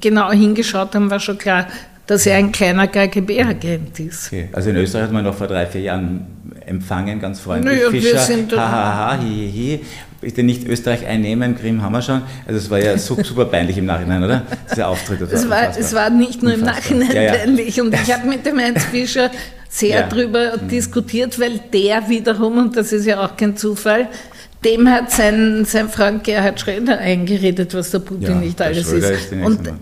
genau 0.00 0.32
hingeschaut 0.32 0.94
haben, 0.94 1.10
war 1.10 1.20
schon 1.20 1.38
klar, 1.38 1.68
dass 2.08 2.26
er 2.26 2.38
ein 2.38 2.50
kleiner 2.50 2.88
KGB-Agent 2.88 4.00
ist. 4.00 4.28
Okay. 4.28 4.48
Also 4.52 4.70
in 4.70 4.76
Österreich 4.76 5.04
hat 5.04 5.12
man 5.12 5.24
noch 5.24 5.34
vor 5.34 5.46
drei, 5.46 5.66
vier 5.66 5.82
Jahren 5.82 6.26
empfangen, 6.66 7.20
ganz 7.20 7.40
freundlich. 7.40 7.76
Naja, 7.76 7.90
Fischer, 7.90 8.12
wir 8.12 8.18
sind 8.18 8.52
ha, 8.56 8.70
ha, 8.70 8.94
ha, 8.96 9.18
hi, 9.18 9.52
hi, 9.78 9.80
hi 10.22 10.28
bitte 10.38 10.42
nicht 10.42 10.66
Österreich 10.66 11.06
einnehmen, 11.06 11.56
Krim 11.56 11.82
haben 11.82 11.92
wir 11.92 12.02
schon. 12.02 12.22
Also 12.46 12.58
es 12.58 12.70
war 12.70 12.78
ja 12.78 12.98
super 12.98 13.44
peinlich 13.46 13.78
im 13.78 13.86
Nachhinein, 13.86 14.22
oder? 14.22 14.42
Dieser 14.70 14.88
Auftritt. 14.88 15.20
Es 15.20 15.48
war, 15.48 15.76
es 15.76 15.94
war 15.94 16.10
nicht 16.10 16.42
nur 16.42 16.54
unfassbar. 16.54 16.92
im 16.92 16.98
Nachhinein 16.98 17.16
ja, 17.16 17.22
ja. 17.22 17.32
peinlich. 17.34 17.80
Und 17.80 17.94
ich 17.94 18.12
habe 18.12 18.28
mit 18.28 18.44
dem 18.46 18.58
Heinz 18.58 18.84
Fischer 18.84 19.30
sehr 19.68 20.00
ja. 20.00 20.08
darüber 20.08 20.56
mhm. 20.56 20.68
diskutiert, 20.68 21.38
weil 21.38 21.60
der 21.72 22.08
wiederum, 22.08 22.58
und 22.58 22.76
das 22.76 22.92
ist 22.92 23.06
ja 23.06 23.24
auch 23.24 23.36
kein 23.36 23.56
Zufall, 23.56 24.08
dem 24.64 24.88
hat 24.88 25.10
sein, 25.12 25.64
sein 25.64 25.88
Freund 25.88 26.24
Gerhard 26.24 26.58
Schröder 26.58 26.98
eingeredet, 26.98 27.74
was 27.74 27.92
der 27.92 28.00
Putin 28.00 28.22
Ja, 28.22 28.34
nicht 28.34 28.60
alles 28.60 28.90
ist. 28.90 29.04
ist 29.04 29.32
Und 29.32 29.68
äh, 29.68 29.72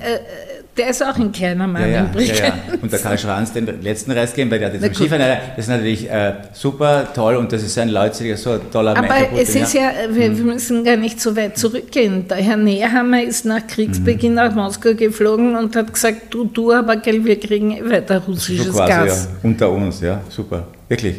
der 0.77 0.91
ist 0.91 1.03
auch 1.03 1.17
ein 1.17 1.33
kleiner 1.33 1.67
Mann 1.67 1.83
Ja, 1.83 2.11
ja, 2.15 2.21
ja, 2.21 2.35
ja. 2.35 2.55
Und 2.81 2.93
der 2.93 2.99
Karl 2.99 3.19
Schranz, 3.19 3.53
den 3.53 3.67
letzten 3.83 4.11
Rest 4.13 4.35
geben, 4.35 4.51
weil 4.51 4.59
der 4.59 4.69
hat 4.69 4.75
jetzt 4.75 4.85
Na. 4.87 4.95
Skifahren, 4.95 5.39
das 5.57 5.65
ist 5.65 5.69
natürlich 5.69 6.11
äh, 6.11 6.35
super 6.53 7.09
toll 7.15 7.37
und 7.37 7.53
das 7.53 7.63
ist 7.63 7.79
ein 7.79 7.89
leutziger, 7.89 8.37
so 8.37 8.53
ein 8.53 8.61
toller 8.71 8.97
Aber 8.97 9.09
es 9.37 9.55
ist 9.55 9.75
ja, 9.75 9.91
wir, 10.11 10.37
wir 10.37 10.45
müssen 10.45 10.85
gar 10.85 10.97
nicht 10.97 11.21
so 11.21 11.37
weit 11.37 11.59
zurückgehen. 11.59 12.29
Der 12.29 12.39
Herr 12.39 12.57
Nehammer 12.57 13.23
ist 13.23 13.45
nach 13.45 13.67
Kriegsbeginn 13.67 14.35
nach 14.35 14.55
Moskau 14.55 14.95
geflogen 14.95 15.57
und 15.57 15.75
hat 15.77 15.93
gesagt, 15.93 16.23
du, 16.31 16.45
du, 16.45 16.73
aber 16.73 16.97
gell, 16.97 17.25
wir 17.25 17.39
kriegen 17.41 17.73
eh 17.73 17.91
weiter 17.91 18.21
so 18.21 18.33
russisches 18.33 18.73
quasi, 18.73 18.93
Gas. 18.93 19.29
ja, 19.31 19.49
unter 19.49 19.71
uns, 19.71 20.01
ja, 20.01 20.21
super, 20.29 20.67
wirklich. 20.89 21.17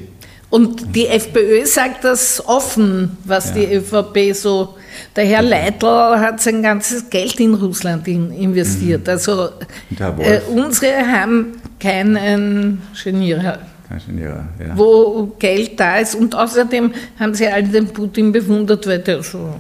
Und 0.50 0.96
die 0.96 1.08
FPÖ 1.08 1.66
sagt 1.66 2.04
das 2.04 2.42
offen, 2.48 3.18
was 3.26 3.54
die 3.54 3.66
ÖVP 3.66 4.34
so. 4.34 4.76
Der 5.16 5.26
Herr 5.26 5.42
Leitl 5.42 5.86
hat 5.86 6.42
sein 6.42 6.62
ganzes 6.64 7.10
Geld 7.10 7.40
in 7.40 7.54
Russland 7.54 8.08
in, 8.08 8.32
investiert. 8.32 9.08
Also 9.10 9.50
Herr 9.98 10.18
Wolf. 10.18 10.28
äh, 10.28 10.42
unsere 10.54 10.96
haben 11.06 11.54
keinen 11.80 12.82
Genierer, 13.04 13.60
Ingenieur, 13.90 14.46
ja. 14.60 14.78
wo 14.78 15.34
Geld 15.40 15.80
da 15.80 15.98
ist. 15.98 16.16
Und 16.16 16.36
außerdem 16.36 16.92
haben 17.20 17.34
sie 17.34 17.48
alle 17.48 17.64
den 17.68 17.88
Putin 17.88 18.32
bewundert, 18.32 18.86
weil 18.88 19.00
der 19.00 19.24
so. 19.24 19.56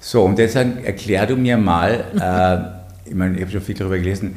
So, 0.00 0.22
und 0.22 0.38
dann 0.38 0.84
erklär 0.84 1.26
du 1.26 1.36
mir 1.36 1.56
mal, 1.56 2.04
äh, 3.04 3.08
ich 3.08 3.14
meine, 3.14 3.34
ich 3.36 3.42
habe 3.42 3.50
schon 3.52 3.60
viel 3.60 3.74
darüber 3.74 3.98
gelesen, 3.98 4.36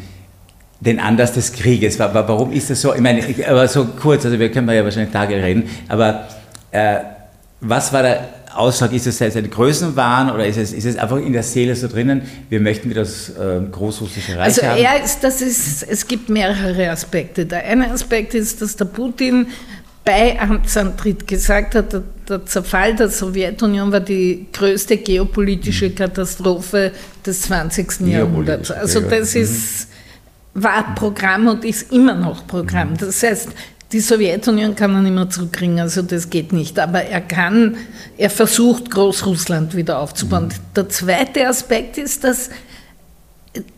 den 0.81 0.99
Anlass 0.99 1.33
des 1.33 1.51
Krieges. 1.51 1.99
Wa- 1.99 2.13
wa- 2.13 2.23
Warum 2.27 2.51
ist 2.53 2.69
das 2.69 2.81
so? 2.81 2.93
Ich 2.95 3.01
meine, 3.01 3.19
ich- 3.19 3.47
aber 3.47 3.67
so 3.67 3.85
kurz, 3.85 4.25
also 4.25 4.39
wir 4.39 4.49
können 4.51 4.67
ja 4.69 4.83
wahrscheinlich 4.83 5.11
Tage 5.13 5.35
reden, 5.35 5.69
aber 5.87 6.27
äh, 6.71 6.97
was 7.61 7.91
war 7.91 8.01
der 8.03 8.27
Ausschlag? 8.53 8.93
Ist 8.93 9.07
es 9.07 9.21
ein 9.21 9.49
Größenwahn 9.49 10.31
oder 10.31 10.45
ist 10.45 10.57
es, 10.57 10.73
ist 10.73 10.85
es 10.85 10.97
einfach 10.97 11.17
in 11.17 11.33
der 11.33 11.43
Seele 11.43 11.75
so 11.75 11.87
drinnen, 11.87 12.21
wir 12.49 12.59
möchten 12.59 12.89
wieder 12.89 13.01
das 13.01 13.29
äh, 13.29 13.61
großrussische 13.71 14.37
Reich 14.37 14.45
Also 14.45 14.63
haben? 14.63 15.03
ist, 15.03 15.23
das 15.23 15.41
ist, 15.41 15.83
es 15.83 16.07
gibt 16.07 16.29
mehrere 16.29 16.89
Aspekte. 16.89 17.45
Der 17.45 17.65
eine 17.65 17.91
Aspekt 17.91 18.33
ist, 18.33 18.61
dass 18.61 18.75
der 18.75 18.85
Putin 18.85 19.47
bei 20.03 20.39
Amtsantritt 20.39 21.27
gesagt 21.27 21.75
hat, 21.75 21.93
der, 21.93 22.03
der 22.27 22.45
Zerfall 22.45 22.95
der 22.95 23.09
Sowjetunion 23.09 23.91
war 23.91 23.99
die 23.99 24.47
größte 24.51 24.97
geopolitische 24.97 25.91
Katastrophe 25.91 26.91
des 27.25 27.43
20. 27.43 28.07
Jahrhunderts. 28.07 28.71
Also 28.71 29.01
das 29.01 29.33
ja. 29.33 29.41
ist, 29.41 29.87
war 30.53 30.95
Programm 30.95 31.47
und 31.47 31.63
ist 31.63 31.91
immer 31.91 32.15
noch 32.15 32.47
Programm. 32.47 32.97
Das 32.97 33.21
heißt, 33.21 33.49
die 33.91 33.99
Sowjetunion 33.99 34.75
kann 34.75 34.93
er 34.93 35.01
nicht 35.01 35.15
mehr 35.15 35.29
zurückkriegen, 35.29 35.79
also 35.79 36.01
das 36.01 36.29
geht 36.29 36.53
nicht. 36.53 36.77
Aber 36.79 37.01
er 37.01 37.21
kann, 37.21 37.77
er 38.17 38.29
versucht 38.29 38.91
Großrussland 38.91 39.75
wieder 39.75 39.99
aufzubauen. 39.99 40.49
Der 40.75 40.89
zweite 40.89 41.47
Aspekt 41.47 41.97
ist, 41.97 42.23
dass 42.23 42.49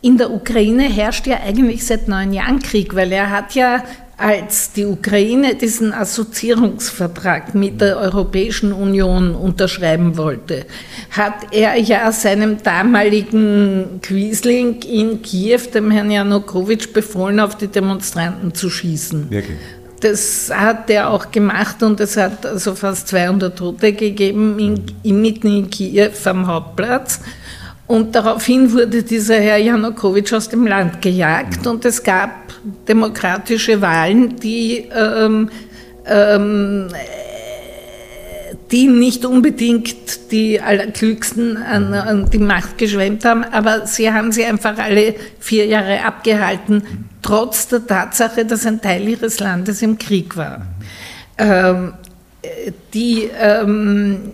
in 0.01 0.17
der 0.17 0.31
Ukraine 0.31 0.83
herrscht 0.83 1.27
ja 1.27 1.39
eigentlich 1.45 1.85
seit 1.85 2.09
neun 2.09 2.33
Jahren 2.33 2.59
Krieg, 2.59 2.93
weil 2.93 3.11
er 3.13 3.29
hat 3.29 3.55
ja, 3.55 3.83
als 4.17 4.73
die 4.73 4.85
Ukraine 4.85 5.55
diesen 5.55 5.93
Assoziierungsvertrag 5.93 7.55
mit 7.55 7.81
der 7.81 7.97
Europäischen 7.97 8.73
Union 8.73 9.33
unterschreiben 9.33 10.17
wollte, 10.17 10.65
hat 11.09 11.33
er 11.51 11.79
ja 11.79 12.11
seinem 12.11 12.61
damaligen 12.61 13.99
Quisling 14.03 14.81
in 14.83 15.21
Kiew, 15.23 15.61
dem 15.73 15.89
Herrn 15.89 16.11
Janukowitsch, 16.11 16.91
befohlen, 16.93 17.39
auf 17.39 17.57
die 17.57 17.67
Demonstranten 17.67 18.53
zu 18.53 18.69
schießen. 18.69 19.31
Wirklich? 19.31 19.57
Das 20.01 20.51
hat 20.53 20.89
er 20.89 21.09
auch 21.09 21.31
gemacht 21.31 21.81
und 21.83 21.99
es 21.99 22.17
hat 22.17 22.45
also 22.45 22.73
fast 22.75 23.07
200 23.07 23.55
Tote 23.55 23.93
gegeben, 23.93 24.57
in, 25.03 25.21
mitten 25.21 25.47
in 25.47 25.69
Kiew 25.69 26.11
am 26.25 26.47
Hauptplatz. 26.47 27.21
Und 27.85 28.15
daraufhin 28.15 28.71
wurde 28.71 29.03
dieser 29.03 29.35
Herr 29.35 29.57
Janukowitsch 29.57 30.33
aus 30.33 30.49
dem 30.49 30.65
Land 30.65 31.01
gejagt 31.01 31.67
und 31.67 31.85
es 31.85 32.01
gab 32.01 32.31
demokratische 32.87 33.81
Wahlen, 33.81 34.37
die, 34.37 34.89
ähm, 34.95 35.49
ähm, 36.05 36.87
die 38.71 38.87
nicht 38.87 39.25
unbedingt 39.25 40.31
die 40.31 40.61
Allerklügsten 40.61 41.57
an, 41.57 41.93
an 41.93 42.29
die 42.29 42.37
Macht 42.37 42.77
geschwemmt 42.77 43.25
haben, 43.25 43.43
aber 43.43 43.85
sie 43.85 44.11
haben 44.11 44.31
sie 44.31 44.45
einfach 44.45 44.77
alle 44.77 45.15
vier 45.39 45.65
Jahre 45.65 46.03
abgehalten, 46.05 47.09
trotz 47.21 47.67
der 47.67 47.85
Tatsache, 47.85 48.45
dass 48.45 48.65
ein 48.65 48.81
Teil 48.81 49.07
ihres 49.07 49.39
Landes 49.39 49.81
im 49.81 49.97
Krieg 49.97 50.37
war. 50.37 50.65
Ähm, 51.37 51.93
die, 52.93 53.29
ähm, 53.39 54.31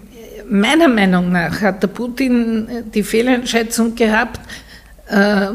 meiner 0.47 0.87
Meinung 0.87 1.31
nach 1.31 1.61
hat 1.61 1.81
der 1.81 1.87
Putin 1.87 2.67
die 2.93 3.03
Fehleinschätzung 3.03 3.95
gehabt, 3.95 4.39
äh, 5.09 5.47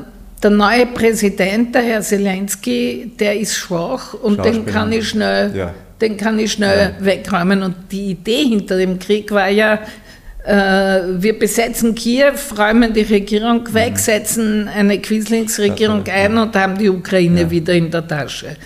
der 0.43 0.51
neue 0.51 0.87
Präsident, 0.87 1.75
der 1.75 1.83
Herr 1.83 2.01
Zelensky, 2.01 3.13
der 3.19 3.39
ist 3.39 3.55
schwach 3.55 4.15
und 4.15 4.45
den 4.45 4.67
kann 4.67 4.91
ich 4.91 5.09
schnell, 5.09 5.57
Ja. 5.57 5.75
Den 6.03 6.17
kann 6.17 6.39
ich 6.39 6.53
schnell 6.53 6.95
wegräumen. 6.99 7.63
Und 7.63 7.77
die 7.91 8.11
Idee 8.11 8.45
hinter 8.45 8.77
dem 8.77 8.99
Krieg 8.99 9.31
war 9.31 9.49
ja, 9.49 9.81
äh, 10.45 11.01
wir 11.23 11.39
besetzen 11.39 11.95
Kiew, 11.95 12.35
räumen 12.59 12.93
die 12.93 13.03
Regierung 13.03 13.73
weg, 13.73 13.99
setzen 13.99 14.69
eine 14.69 15.01
Quislingsregierung 15.01 16.05
ein 16.09 16.37
und 16.37 16.57
haben 16.57 16.77
die 16.77 16.91
Ukraine 16.91 17.49
wieder 17.51 17.73
in 17.73 17.91
der 17.91 18.07
Tasche. 18.07 18.57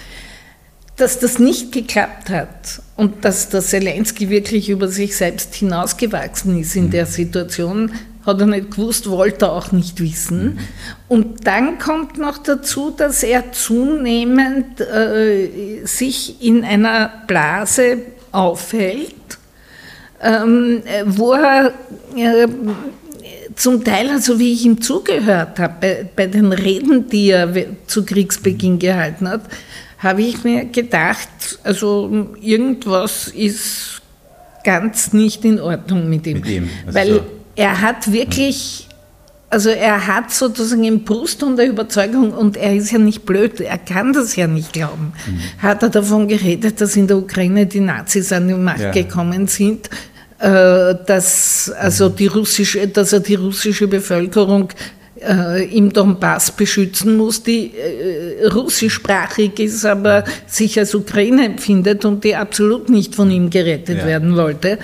Dass 0.96 1.18
das 1.18 1.38
nicht 1.38 1.72
geklappt 1.72 2.31
hat 2.31 2.81
und 2.96 3.22
dass 3.22 3.51
der 3.51 3.61
Zelensky 3.61 4.31
wirklich 4.31 4.70
über 4.70 4.88
sich 4.88 5.14
selbst 5.14 5.55
hinausgewachsen 5.55 6.59
ist 6.59 6.75
in 6.75 6.90
der 6.90 7.05
Situation, 7.05 7.92
hat 8.26 8.40
er 8.40 8.46
nicht 8.46 8.72
gewusst, 8.72 9.08
wollte 9.08 9.46
er 9.46 9.52
auch 9.52 9.72
nicht 9.72 10.00
wissen. 10.00 10.58
Und 11.08 11.46
dann 11.46 11.78
kommt 11.78 12.18
noch 12.18 12.38
dazu, 12.38 12.90
dass 12.90 13.22
er 13.22 13.52
zunehmend 13.52 14.80
äh, 14.80 15.84
sich 15.84 16.42
in 16.42 16.64
einer 16.64 17.22
Blase 17.28 17.98
aufhält, 18.32 19.14
ähm, 20.20 20.82
äh, 20.84 21.04
wo 21.06 21.34
er 21.34 21.72
äh, 22.16 22.48
zum 23.54 23.84
Teil, 23.84 24.10
also 24.10 24.38
wie 24.38 24.52
ich 24.52 24.64
ihm 24.64 24.80
zugehört 24.80 25.58
habe, 25.58 25.74
bei, 25.80 26.10
bei 26.14 26.26
den 26.26 26.52
Reden, 26.52 27.08
die 27.08 27.30
er 27.30 27.48
zu 27.86 28.04
Kriegsbeginn 28.04 28.78
gehalten 28.78 29.28
hat, 29.28 29.42
habe 29.98 30.22
ich 30.22 30.44
mir 30.44 30.66
gedacht, 30.66 31.28
also 31.62 32.28
irgendwas 32.40 33.28
ist 33.28 34.02
ganz 34.64 35.12
nicht 35.12 35.44
in 35.44 35.60
Ordnung 35.60 36.08
mit 36.08 36.26
ihm. 36.26 36.40
Mit 36.40 36.48
ihm, 36.48 36.70
also 36.86 36.98
weil. 36.98 37.20
Er 37.57 37.81
hat 37.81 38.12
wirklich, 38.12 38.87
also 39.51 39.71
er 39.71 40.07
hat 40.07 40.31
sozusagen 40.33 40.85
im 40.85 41.05
Brust 41.05 41.42
und 41.42 41.57
der 41.57 41.69
Überzeugung, 41.69 42.33
und 42.33 42.57
er 42.57 42.75
ist 42.75 42.90
ja 42.92 42.99
nicht 42.99 43.25
blöd, 43.25 43.61
er 43.61 43.79
kann 43.79 44.12
das 44.12 44.37
ja 44.37 44.47
nicht 44.47 44.73
glauben, 44.73 45.12
Mhm. 45.27 45.40
hat 45.62 45.83
er 45.83 45.88
davon 45.88 46.29
geredet, 46.29 46.81
dass 46.81 46.97
in 46.97 47.07
der 47.07 47.16
Ukraine 47.19 47.66
die 47.66 47.81
Nazis 47.81 48.33
an 48.33 48.47
die 48.49 48.55
Macht 48.55 48.81
Ja. 48.81 48.90
gekommen 48.92 49.47
sind, 49.49 49.88
äh, 50.38 50.95
dass, 51.07 51.71
also 51.81 52.09
die 52.11 52.27
russische, 52.27 52.87
dass 52.88 53.12
er 53.14 53.21
die 53.21 53.37
russische 53.37 53.88
Bevölkerung 53.88 54.69
im 55.70 55.92
Donbass 55.92 56.50
beschützen 56.52 57.16
muss, 57.16 57.42
die 57.42 57.72
äh, 57.74 58.46
russischsprachig 58.48 59.59
ist, 59.61 59.85
aber 59.85 60.24
sich 60.46 60.79
als 60.79 60.94
Ukraine 60.94 61.46
empfindet 61.46 62.05
und 62.05 62.22
die 62.22 62.37
absolut 62.37 62.88
nicht 62.90 63.14
von 63.14 63.31
ihm 63.31 63.48
gerettet 63.50 63.98
Ja. 63.98 64.07
werden 64.07 64.37
wollte. 64.37 64.79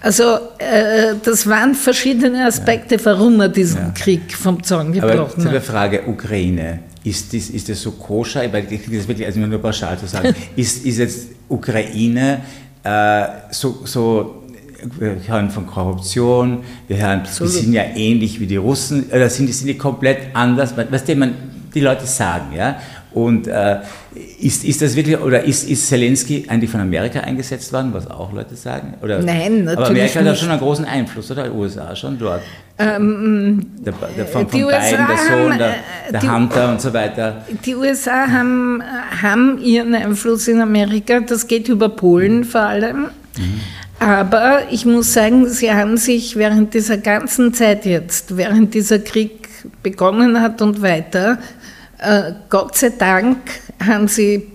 Also 0.00 0.24
äh, 0.58 1.14
das 1.24 1.46
waren 1.46 1.74
verschiedene 1.74 2.44
Aspekte, 2.46 2.98
warum 3.04 3.40
er 3.40 3.48
diesen 3.48 3.94
Krieg 3.94 4.32
vom 4.32 4.62
Zaun 4.62 4.88
Aber 4.98 5.12
gebrochen 5.12 5.40
zu 5.42 5.48
der 5.48 5.60
hat. 5.60 5.64
Frage 5.64 6.02
Ukraine, 6.06 6.80
ist 7.02 7.32
das, 7.32 7.48
ist 7.48 7.68
das 7.68 7.80
so 7.80 7.92
koscher? 7.92 8.40
Weil 8.52 8.64
ich 8.70 8.82
kriege 8.82 8.98
das 8.98 9.08
wirklich, 9.08 9.26
also 9.26 9.40
nur 9.40 9.58
pauschal 9.58 9.98
zu 9.98 10.06
sagen, 10.06 10.34
ist, 10.56 10.84
ist 10.84 10.98
jetzt 10.98 11.28
Ukraine 11.48 12.42
äh, 12.82 13.24
so, 13.50 13.80
so, 13.84 14.39
wir 14.98 15.16
hören 15.26 15.50
von 15.50 15.66
Korruption, 15.66 16.58
wir 16.88 16.96
hören, 16.96 17.20
die 17.24 17.28
Absolut. 17.28 17.52
sind 17.52 17.72
ja 17.72 17.82
ähnlich 17.94 18.40
wie 18.40 18.46
die 18.46 18.56
Russen, 18.56 19.04
oder 19.10 19.28
sind 19.28 19.46
die, 19.46 19.52
sind 19.52 19.66
die 19.68 19.76
komplett 19.78 20.18
anders, 20.34 20.74
was 20.90 21.04
die, 21.04 21.14
man, 21.14 21.34
die 21.74 21.80
Leute 21.80 22.06
sagen, 22.06 22.54
ja? 22.56 22.76
Und 23.12 23.48
äh, 23.48 23.78
ist, 24.40 24.64
ist 24.64 24.80
das 24.82 24.94
wirklich, 24.94 25.18
oder 25.18 25.42
ist, 25.42 25.68
ist 25.68 25.88
Zelensky 25.88 26.44
eigentlich 26.46 26.70
von 26.70 26.80
Amerika 26.80 27.18
eingesetzt 27.18 27.72
worden, 27.72 27.88
was 27.92 28.08
auch 28.08 28.32
Leute 28.32 28.54
sagen? 28.54 28.94
Oder, 29.02 29.20
Nein, 29.20 29.62
Aber 29.68 29.80
natürlich 29.80 29.88
Amerika 29.90 30.18
hat 30.20 30.26
da 30.26 30.30
nicht. 30.30 30.40
schon 30.40 30.50
einen 30.50 30.60
großen 30.60 30.84
Einfluss, 30.84 31.28
oder? 31.32 31.52
USA 31.52 31.96
schon 31.96 32.16
dort. 32.20 32.42
Ähm, 32.78 33.66
Der, 33.80 33.94
der 34.16 34.26
von, 34.26 34.46
die 34.46 34.60
von 34.60 34.64
USA 34.64 34.78
Biden, 34.90 35.06
der 35.08 35.16
Sohn, 35.16 35.50
haben, 35.50 35.58
der, 35.58 35.68
äh, 35.70 36.12
der 36.12 36.20
die- 36.20 36.30
Hunter 36.30 36.70
und 36.70 36.80
so 36.80 36.92
weiter. 36.92 37.44
Die 37.66 37.74
USA 37.74 38.28
haben, 38.28 38.80
haben 39.20 39.58
ihren 39.58 39.92
Einfluss 39.94 40.46
in 40.46 40.60
Amerika, 40.60 41.18
das 41.18 41.48
geht 41.48 41.68
über 41.68 41.88
Polen 41.88 42.44
vor 42.44 42.60
allem. 42.60 43.06
Aber 44.00 44.62
ich 44.70 44.86
muss 44.86 45.12
sagen, 45.12 45.46
sie 45.46 45.72
haben 45.72 45.98
sich 45.98 46.34
während 46.34 46.72
dieser 46.72 46.96
ganzen 46.96 47.52
Zeit 47.52 47.84
jetzt, 47.84 48.36
während 48.36 48.72
dieser 48.72 48.98
Krieg 48.98 49.48
begonnen 49.82 50.40
hat 50.40 50.62
und 50.62 50.80
weiter, 50.80 51.38
äh, 51.98 52.32
Gott 52.48 52.78
sei 52.78 52.88
Dank 52.98 53.36
haben 53.84 54.08
sie 54.08 54.48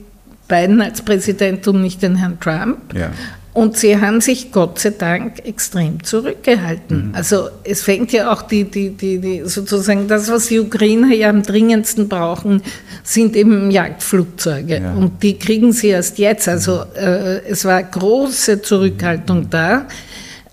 Biden 0.48 0.82
als 0.82 1.02
Präsident 1.04 1.68
und 1.68 1.82
nicht 1.82 2.02
den 2.02 2.16
Herrn 2.16 2.40
Trump. 2.40 2.92
Ja. 2.94 3.12
Und 3.56 3.78
sie 3.78 4.02
haben 4.02 4.20
sich 4.20 4.52
Gott 4.52 4.80
sei 4.80 4.90
Dank 4.90 5.46
extrem 5.46 6.04
zurückgehalten. 6.04 7.08
Mhm. 7.08 7.16
Also 7.16 7.48
es 7.64 7.84
fängt 7.84 8.12
ja 8.12 8.30
auch 8.30 8.42
die, 8.42 8.66
die, 8.66 8.90
die, 8.90 9.18
die, 9.18 9.44
sozusagen 9.46 10.10
das, 10.10 10.30
was 10.30 10.48
die 10.48 10.60
Ukrainer 10.60 11.14
ja 11.16 11.30
am 11.30 11.42
dringendsten 11.42 12.10
brauchen, 12.10 12.62
sind 13.02 13.34
eben 13.38 13.72
Jagdflugzeuge. 13.72 14.82
Ja. 14.82 14.94
Und 14.96 15.24
die 15.24 15.40
kriegen 15.40 15.72
sie 15.72 15.88
erst 15.88 16.20
jetzt. 16.20 16.50
Also 16.50 16.84
äh, 16.98 17.48
es 17.48 17.64
war 17.64 17.82
große 17.82 18.62
Zurückhaltung 18.62 19.50
da. 19.50 19.86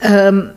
Ähm, 0.00 0.50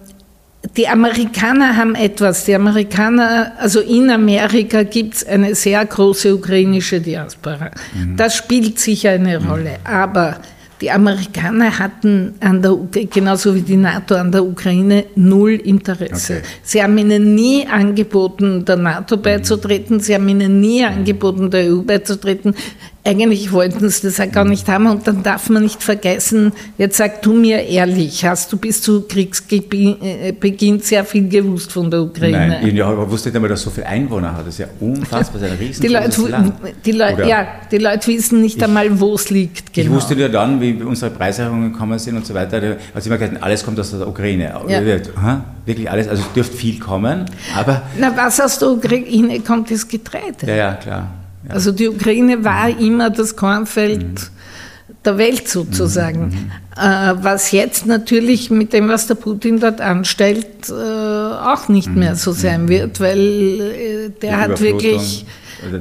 die 0.78 0.88
Amerikaner 0.88 1.76
haben 1.76 1.96
etwas. 1.96 2.46
Die 2.46 2.54
Amerikaner, 2.54 3.54
also 3.58 3.80
in 3.80 4.12
Amerika 4.12 4.84
gibt 4.84 5.16
es 5.16 5.26
eine 5.26 5.56
sehr 5.56 5.84
große 5.84 6.36
ukrainische 6.36 7.02
Diaspora. 7.02 7.72
Mhm. 7.96 8.18
Das 8.18 8.36
spielt 8.36 8.78
sicher 8.78 9.10
eine 9.10 9.40
mhm. 9.40 9.48
Rolle. 9.48 9.76
Aber 9.84 10.38
die 10.86 10.92
Amerikaner 10.92 11.80
hatten 11.80 12.36
an 12.42 12.62
der, 12.62 12.78
genauso 13.12 13.56
wie 13.56 13.64
die 13.64 13.76
NATO 13.76 14.14
an 14.14 14.32
der 14.32 14.44
Ukraine 14.46 15.06
null 15.16 15.54
Interesse. 15.54 16.38
Okay. 16.38 16.46
Sie 16.62 16.84
haben 16.84 16.96
ihnen 17.00 17.34
nie 17.34 17.66
angeboten, 17.66 18.66
der 18.66 18.78
NATO 18.78 19.18
beizutreten. 19.18 20.00
Sie 20.00 20.14
haben 20.14 20.30
ihnen 20.30 20.60
nie 20.60 20.86
angeboten, 20.86 21.50
der 21.50 21.74
EU 21.74 21.82
beizutreten. 21.82 22.54
Eigentlich 23.08 23.52
wollten 23.52 23.88
sie 23.88 24.08
das 24.08 24.20
auch 24.20 24.32
gar 24.32 24.46
nicht 24.46 24.68
haben. 24.68 24.88
Und 24.88 25.06
dann 25.06 25.22
darf 25.22 25.48
man 25.50 25.62
nicht 25.62 25.84
vergessen, 25.84 26.52
jetzt 26.80 26.98
sag 26.98 27.22
du 27.22 27.34
mir 27.34 27.62
ehrlich, 27.62 28.26
hast 28.26 28.52
du 28.52 28.58
bis 28.58 28.82
zu 28.82 29.04
Kriegsbeginn 29.04 30.80
sehr 30.80 31.06
viel 31.06 31.30
gewusst 31.30 31.72
von 31.72 31.92
der 31.92 32.02
Ukraine? 32.02 32.58
Nein, 32.62 32.76
ja, 32.76 32.88
aber 32.88 33.08
wusste 33.10 33.30
nicht 33.30 33.36
einmal, 33.36 33.50
dass 33.50 33.62
so 33.62 33.70
viele 33.70 33.86
Einwohner 33.86 34.36
hat. 34.36 34.48
Das 34.48 34.56
ist 34.56 34.60
ja 34.60 34.68
unfassbar, 34.80 35.40
das 35.40 35.52
ist 35.52 35.52
ein 35.52 35.66
riesengroßes 35.68 36.16
die 36.16 36.32
Land. 36.32 36.54
Die 36.84 36.92
Leute, 36.94 37.28
ja, 37.28 37.48
die 37.72 37.78
Leute 37.78 38.08
wissen 38.08 38.42
nicht 38.42 38.58
ich, 38.58 38.64
einmal, 38.64 39.00
wo 39.00 39.14
es 39.14 39.30
liegt. 39.30 39.72
Genau. 39.72 39.86
Ich 39.86 39.94
wusste 39.94 40.16
ja 40.16 40.28
dann, 40.28 40.60
wie 40.60 40.74
unsere 40.82 41.12
Preiserhöhungen 41.12 41.74
gekommen 41.74 42.00
sind 42.00 42.18
und 42.18 42.26
so 42.26 42.34
weiter, 42.34 42.78
also 42.94 43.08
immer 43.08 43.20
gesagt, 43.20 43.44
alles 43.44 43.64
kommt 43.64 43.80
aus 43.80 43.92
der 43.92 44.08
Ukraine. 44.08 44.52
Ja. 44.68 44.82
Wirklich 45.64 45.90
alles, 45.92 46.08
also 46.08 46.24
es 46.24 46.34
dürfte 46.34 46.58
viel 46.58 46.80
kommen, 46.80 47.26
aber... 47.56 47.84
Na, 48.00 48.12
was 48.16 48.42
aus 48.42 48.58
der 48.58 48.70
Ukraine 48.70 49.40
kommt, 49.42 49.70
ist 49.70 49.88
Getreide. 49.88 50.48
Ja, 50.48 50.56
ja, 50.56 50.74
klar. 50.74 51.08
Also 51.50 51.72
die 51.72 51.88
Ukraine 51.88 52.44
war 52.44 52.70
immer 52.70 53.10
das 53.10 53.36
Kornfeld 53.36 54.04
mhm. 54.04 54.96
der 55.04 55.18
Welt 55.18 55.48
sozusagen. 55.48 56.28
Mhm. 56.28 56.52
Äh, 56.78 57.14
was 57.24 57.52
jetzt 57.52 57.86
natürlich 57.86 58.50
mit 58.50 58.74
dem, 58.74 58.90
was 58.90 59.08
der 59.08 59.16
Putin 59.16 59.60
dort 59.60 59.80
anstellt, 59.80 60.70
äh, 60.70 60.74
auch 60.74 61.70
nicht 61.70 61.90
mhm. 61.90 62.00
mehr 62.00 62.16
so 62.16 62.32
sein 62.32 62.64
mhm. 62.64 62.70
wird, 62.70 63.00
weil 63.00 63.20
äh, 63.20 64.10
der 64.10 64.32
die 64.32 64.36
hat 64.36 64.62
wirklich 64.62 65.26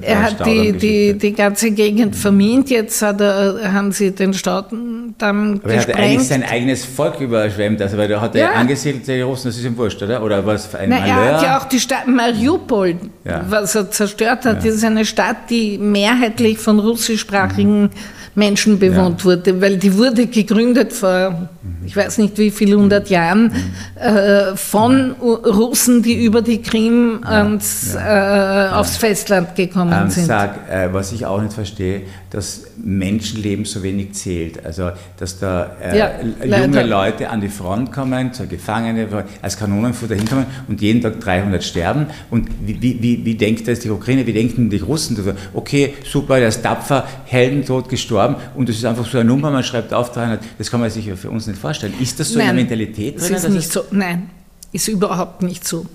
er 0.03 0.23
hat 0.23 0.47
die, 0.47 0.73
die, 0.73 1.19
die 1.19 1.33
ganze 1.33 1.71
Gegend 1.71 2.17
vermint, 2.17 2.71
jetzt 2.71 3.03
er, 3.03 3.73
haben 3.73 3.93
sie 3.93 4.11
den 4.11 4.35
Staudamm 4.35 5.15
Aber 5.19 5.75
gesprengt. 5.75 5.89
er 5.89 5.95
hat 5.95 5.97
eigentlich 5.97 6.29
sein 6.29 6.43
eigenes 6.43 6.85
Volk 6.85 7.21
überschwemmt, 7.21 7.81
also 7.83 7.97
weil 7.97 8.11
er 8.11 8.21
hat 8.21 8.35
ja. 8.35 8.53
angesiedelt, 8.53 9.07
die 9.07 9.21
Russen, 9.21 9.49
das 9.49 9.57
ist 9.57 9.65
ihm 9.65 9.77
wurscht, 9.77 10.03
oder? 10.03 10.23
Oder 10.23 10.45
was 10.45 10.75
ein 10.75 10.91
Na, 10.91 11.07
Er 11.07 11.35
hat 11.35 11.43
ja 11.43 11.59
auch 11.59 11.65
die 11.65 11.81
Stadt 11.81 12.07
Mariupol, 12.07 12.97
ja. 13.25 13.45
was 13.49 13.75
er 13.75 13.91
zerstört 13.91 14.45
hat, 14.45 14.65
ja. 14.65 14.71
das 14.71 14.77
ist 14.77 14.85
eine 14.85 15.05
Stadt, 15.05 15.51
die 15.51 15.79
mehrheitlich 15.79 16.59
von 16.59 16.79
russischsprachigen 16.79 17.83
mhm 17.83 17.91
Menschen 18.35 18.79
bewohnt 18.79 19.21
ja. 19.21 19.25
wurde, 19.25 19.61
weil 19.61 19.77
die 19.77 19.97
wurde 19.97 20.27
gegründet 20.27 20.93
vor, 20.93 21.49
ich 21.85 21.97
weiß 21.97 22.19
nicht 22.19 22.37
wie 22.39 22.51
viel 22.51 22.75
hundert 22.75 23.09
Jahren, 23.09 23.53
äh, 23.95 24.57
von 24.57 25.13
Russen, 25.13 26.03
die 26.03 26.25
über 26.25 26.43
die 26.43 26.61
Krim 26.61 27.21
ans, 27.23 27.95
äh, 27.95 28.69
aufs 28.73 28.97
Festland 28.97 29.55
gekommen 29.55 29.74
ähm, 29.77 30.11
sind. 30.11 30.27
Sag, 30.27 30.71
äh, 30.71 30.93
was 30.93 31.13
ich 31.13 31.27
auch 31.27 31.41
nicht 31.41 31.53
verstehe, 31.53 32.03
dass 32.31 32.63
Menschenleben 32.83 33.65
so 33.65 33.83
wenig 33.83 34.13
zählt. 34.13 34.65
Also, 34.65 34.91
dass 35.19 35.39
da 35.39 35.77
äh, 35.83 35.99
ja, 35.99 36.11
junge 36.45 36.85
Leute 36.85 37.31
an 37.31 37.41
die 37.41 37.49
Front 37.49 37.93
kommen, 37.93 38.33
zur 38.33 38.47
Gefangene, 38.47 39.07
als 39.43 39.57
Kanonenfutter 39.57 40.15
hinkommen 40.15 40.47
und 40.69 40.81
jeden 40.81 41.01
Tag 41.01 41.21
300 41.21 41.63
sterben. 41.63 42.07
Und 42.31 42.49
wie, 42.65 42.81
wie, 42.81 43.25
wie 43.25 43.35
denkt 43.35 43.69
das 43.69 43.81
die 43.81 43.91
Ukraine, 43.91 44.27
wie 44.27 44.33
denken 44.33 44.71
die 44.71 44.79
Russen? 44.79 45.17
Okay, 45.53 45.95
super, 46.05 46.39
der 46.39 46.49
ist 46.49 46.63
tapfer, 46.63 47.07
Heldentod 47.27 47.89
gestorben 47.89 48.37
und 48.55 48.69
das 48.69 48.77
ist 48.77 48.85
einfach 48.85 49.07
so 49.07 49.19
eine 49.19 49.29
Nummer, 49.29 49.51
man 49.51 49.63
schreibt 49.63 49.93
auf 49.93 50.13
300. 50.13 50.41
Das 50.59 50.71
kann 50.71 50.81
man 50.81 50.91
sich 50.91 51.11
für 51.15 51.31
uns 51.31 51.47
nicht 51.47 51.59
vorstellen. 51.59 51.95
Ist 52.01 52.19
das 52.21 52.31
so 52.31 52.39
Nein, 52.39 52.49
eine 52.49 52.61
Mentalität 52.61 53.21
drin? 53.21 53.33
Das 53.33 53.45
ist 53.45 53.51
nicht 53.51 53.73
so. 53.73 53.85
Nein, 53.91 54.31
ist 54.73 54.89
überhaupt 54.89 55.43
nicht 55.43 55.67
so. 55.67 55.87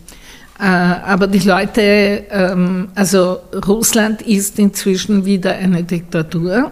Äh, 0.60 0.64
aber 0.66 1.28
die 1.28 1.40
Leute, 1.40 2.26
ähm, 2.30 2.90
also 2.94 3.40
Russland 3.66 4.22
ist 4.22 4.60
inzwischen 4.60 5.24
wieder 5.24 5.56
eine 5.56 5.84
Diktatur. 5.84 6.72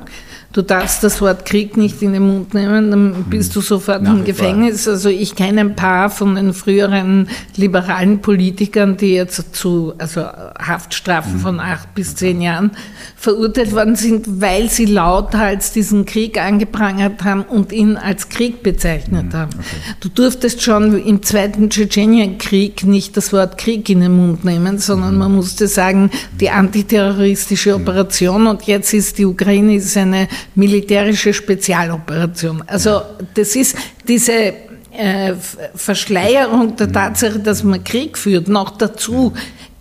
Du 0.58 0.63
darfst 0.63 1.04
das 1.04 1.22
Wort 1.22 1.46
Krieg 1.46 1.78
nicht 1.78 2.02
in 2.02 2.13
den 2.13 2.26
Mund 2.26 2.56
nehmen, 2.56 2.89
dann 2.89 3.26
bist 3.30 3.56
du 3.56 3.62
sofort 3.62 4.02
Nach 4.02 4.12
im 4.12 4.26
Gefängnis. 4.26 4.88
Also 4.88 5.08
ich 5.08 5.36
kenne 5.36 5.62
ein 5.62 5.76
paar 5.76 6.10
von 6.10 6.34
den 6.34 6.52
früheren 6.52 7.30
liberalen 7.56 8.24
Politikern, 8.24 8.98
die 8.98 9.13
jetzt 9.13 9.56
zu 9.56 9.93
also 10.00 10.22
Haftstrafen 10.22 11.38
von 11.38 11.60
acht 11.60 11.93
bis 11.93 12.15
zehn 12.15 12.41
Jahren 12.41 12.72
verurteilt 13.15 13.74
worden 13.74 13.96
sind, 13.96 14.41
weil 14.41 14.67
sie 14.72 14.86
lauthals 14.86 15.74
diesen 15.74 16.06
Krieg 16.06 16.41
angeprangert 16.41 17.24
haben 17.24 17.43
und 17.43 17.72
ihn 17.72 17.96
als 17.96 18.30
Krieg 18.30 18.63
bezeichnet 18.63 19.34
mhm. 19.34 19.34
haben. 19.34 19.52
Okay. 19.60 19.96
Du 20.00 20.10
durftest 20.10 20.63
schon 20.63 20.98
im 21.06 21.22
zweiten 21.22 21.70
Tschetschenienkrieg 21.70 22.84
nicht 22.84 23.15
das 23.15 23.32
Wort 23.32 23.60
Krieg 23.60 23.88
in 23.91 24.00
den 24.00 24.17
Mund 24.17 24.43
nehmen, 24.43 24.80
sondern 24.80 25.13
mhm. 25.13 25.20
man 25.20 25.36
musste 25.36 25.67
sagen, 25.67 26.10
die 26.39 26.50
antiterroristische 26.50 27.76
mhm. 27.76 27.84
Operation 27.84 28.48
und 28.48 28.63
jetzt 28.63 28.91
ist 28.96 29.20
die 29.20 29.26
Ukraine 29.26 29.76
ist 29.76 29.96
eine 29.98 30.28
militärische 30.55 31.33
Spezialoperation. 31.33 32.63
Also 32.67 33.01
das 33.33 33.55
ist 33.55 33.77
diese 34.07 34.53
äh, 34.97 35.33
Verschleierung 35.75 36.75
der 36.75 36.91
Tatsache, 36.91 37.39
dass 37.39 37.63
man 37.63 37.83
Krieg 37.83 38.17
führt, 38.17 38.47
noch 38.47 38.71
dazu 38.71 39.33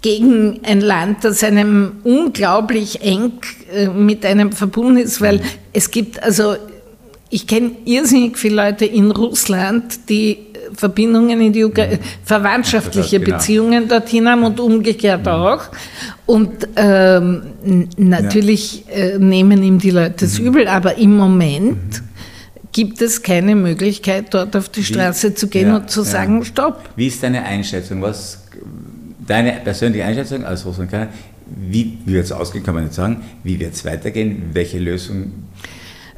gegen 0.03 0.61
ein 0.63 0.81
Land, 0.81 1.25
das 1.25 1.43
einem 1.43 2.01
unglaublich 2.05 3.03
eng 3.03 3.33
äh, 3.73 3.89
mit 3.89 4.25
einem 4.25 4.53
verbunden 4.53 4.99
ist, 4.99 5.21
weil 5.21 5.41
es 5.73 5.91
gibt, 5.91 6.23
also 6.23 6.57
ich 7.31 7.47
kenne 7.47 7.73
irrsinnig 7.85 8.39
viele 8.39 8.57
Leute 8.57 8.85
in 8.85 9.11
Russland, 9.11 10.09
die 10.09 10.46
Verbindungen 10.75 11.41
in 11.41 11.53
die 11.53 11.65
Ukraine, 11.65 11.99
verwandtschaftliche 12.25 13.21
genau. 13.21 13.37
Beziehungen 13.37 13.89
dorthin 13.89 14.29
haben 14.29 14.45
und 14.45 14.61
umgekehrt 14.61 15.23
mhm. 15.23 15.29
auch. 15.29 15.63
Und 16.27 16.69
ähm, 16.77 17.43
natürlich 17.97 18.85
äh, 18.89 19.19
nehmen 19.19 19.63
ihm 19.63 19.79
die 19.79 19.91
Leute 19.91 20.25
es 20.25 20.39
mhm. 20.39 20.47
übel, 20.47 20.69
aber 20.69 20.99
im 20.99 21.17
Moment 21.17 22.01
mhm. 22.01 22.09
gibt 22.73 23.03
es 23.03 23.23
keine 23.23 23.55
Möglichkeit, 23.55 24.35
dort 24.35 24.57
auf 24.57 24.69
die 24.69 24.85
Straße 24.85 25.31
Wie, 25.31 25.35
zu 25.35 25.49
gehen 25.49 25.69
ja, 25.69 25.77
und 25.77 25.91
zu 25.91 26.03
sagen, 26.03 26.45
Stopp. 26.45 26.81
Wie 26.97 27.07
ist 27.07 27.23
deine 27.23 27.45
Einschätzung? 27.45 28.03
Was 28.03 28.43
deine 29.27 29.53
persönliche 29.53 30.05
Einschätzung 30.05 30.45
als 30.45 30.65
Russland, 30.65 30.91
wie 31.47 31.99
wird 32.05 32.25
es 32.25 32.33
ausgehen, 32.33 32.65
kann 32.65 32.75
man 32.75 32.85
nicht 32.85 32.95
sagen, 32.95 33.23
wie 33.45 33.59
wird 33.59 33.75
es 33.75 33.85
weitergehen, 33.85 34.51
welche 34.53 34.79
Lösung 34.79 35.33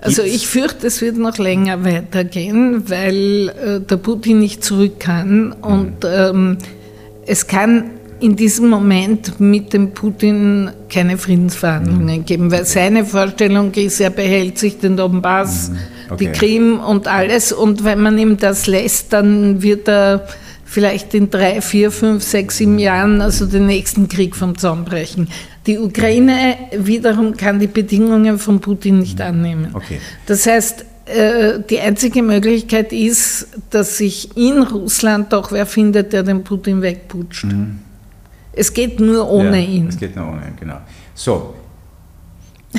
also 0.01 0.23
ich 0.23 0.47
fürchte, 0.47 0.87
es 0.87 1.01
wird 1.01 1.17
noch 1.17 1.39
länger 1.39 1.85
weitergehen, 1.85 2.89
weil 2.89 3.49
äh, 3.49 3.81
der 3.81 3.97
Putin 3.97 4.39
nicht 4.39 4.63
zurück 4.63 5.01
kann 5.01 5.53
und 5.53 6.05
mhm. 6.05 6.11
ähm, 6.11 6.59
es 7.27 7.47
kann 7.47 7.91
in 8.21 8.37
diesem 8.37 8.69
Moment 8.69 9.39
mit 9.39 9.73
dem 9.73 9.93
Putin 9.93 10.71
keine 10.89 11.19
Friedensverhandlungen 11.19 12.21
mhm. 12.21 12.25
geben, 12.25 12.51
weil 12.51 12.65
seine 12.65 13.05
Vorstellung 13.05 13.73
ist, 13.75 14.01
er 14.01 14.11
behält 14.11 14.59
sich 14.59 14.79
den 14.79 14.97
Donbass, 14.97 15.71
mhm. 15.71 15.77
okay. 16.11 16.17
die 16.25 16.33
Krim 16.33 16.81
und 16.81 17.07
alles 17.07 17.53
und 17.53 17.85
wenn 17.85 18.01
man 18.01 18.19
ihm 18.19 18.37
das 18.37 18.67
lässt, 18.67 19.13
dann 19.13 19.63
wird 19.63 19.89
er 19.89 20.27
vielleicht 20.69 21.15
in 21.15 21.31
drei, 21.31 21.61
vier, 21.63 21.91
fünf, 21.91 22.23
sechs, 22.23 22.59
sieben 22.59 22.79
Jahren 22.79 23.21
also 23.23 23.47
den 23.47 23.67
nächsten 23.67 24.09
Krieg 24.09 24.37
vom 24.37 24.57
Zaun 24.59 24.85
brechen. 24.85 25.29
Die 25.67 25.79
Ukraine 25.79 26.57
wiederum 26.73 27.37
kann 27.37 27.59
die 27.59 27.67
Bedingungen 27.67 28.39
von 28.39 28.61
Putin 28.61 28.99
nicht 28.99 29.21
annehmen. 29.21 29.71
Okay. 29.73 29.99
Das 30.27 30.47
heißt, 30.47 30.85
äh, 31.07 31.61
die 31.69 31.81
einzige 31.81 32.23
Möglichkeit 32.23 32.93
ist, 32.93 33.49
dass 33.71 33.97
sich 33.97 34.37
in 34.37 34.63
Russland 34.63 35.33
doch 35.33 35.53
wer 35.53 35.65
findet, 35.65 36.13
der 36.13 36.23
den 36.23 36.45
Putin 36.45 36.83
wegputscht. 36.83 37.45
Mhm. 37.45 37.79
Es 38.53 38.73
geht 38.73 39.01
nur 39.01 39.31
ohne 39.31 39.59
ja, 39.59 39.69
ihn. 39.69 39.89
Es 39.89 39.99
geht 39.99 40.17
nur 40.17 40.29
ohne 40.29 40.43
ihn, 40.49 40.57
genau. 40.59 40.79
So, 41.15 41.55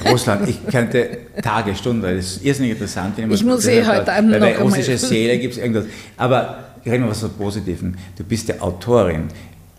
Russland, 0.06 0.47
ich 0.47 0.67
könnte 0.67 1.17
Tage, 1.41 1.73
Stunden, 1.75 2.04
weil 2.04 2.17
das 2.17 2.34
ist 2.34 2.45
irrsinnig 2.45 2.73
interessant. 2.73 3.17
Ich 3.17 3.43
muss 3.43 3.65
eh 3.65 3.84
heute 3.84 4.13
Abend 4.13 4.32
noch 4.32 4.39
Bei 4.39 4.58
russischer 4.58 4.97
Seele 4.99 5.39
gibt 5.39 5.56
es 5.56 5.60
irgendwas. 5.60 5.86
Aber 6.17 6.68
reden 6.86 7.04
wir 7.04 7.12
was 7.12 7.22
so 7.22 7.30
Positiven. 7.30 7.98
Du 8.18 8.24
bist 8.24 8.50
ja 8.50 8.60
Autorin, 8.60 9.30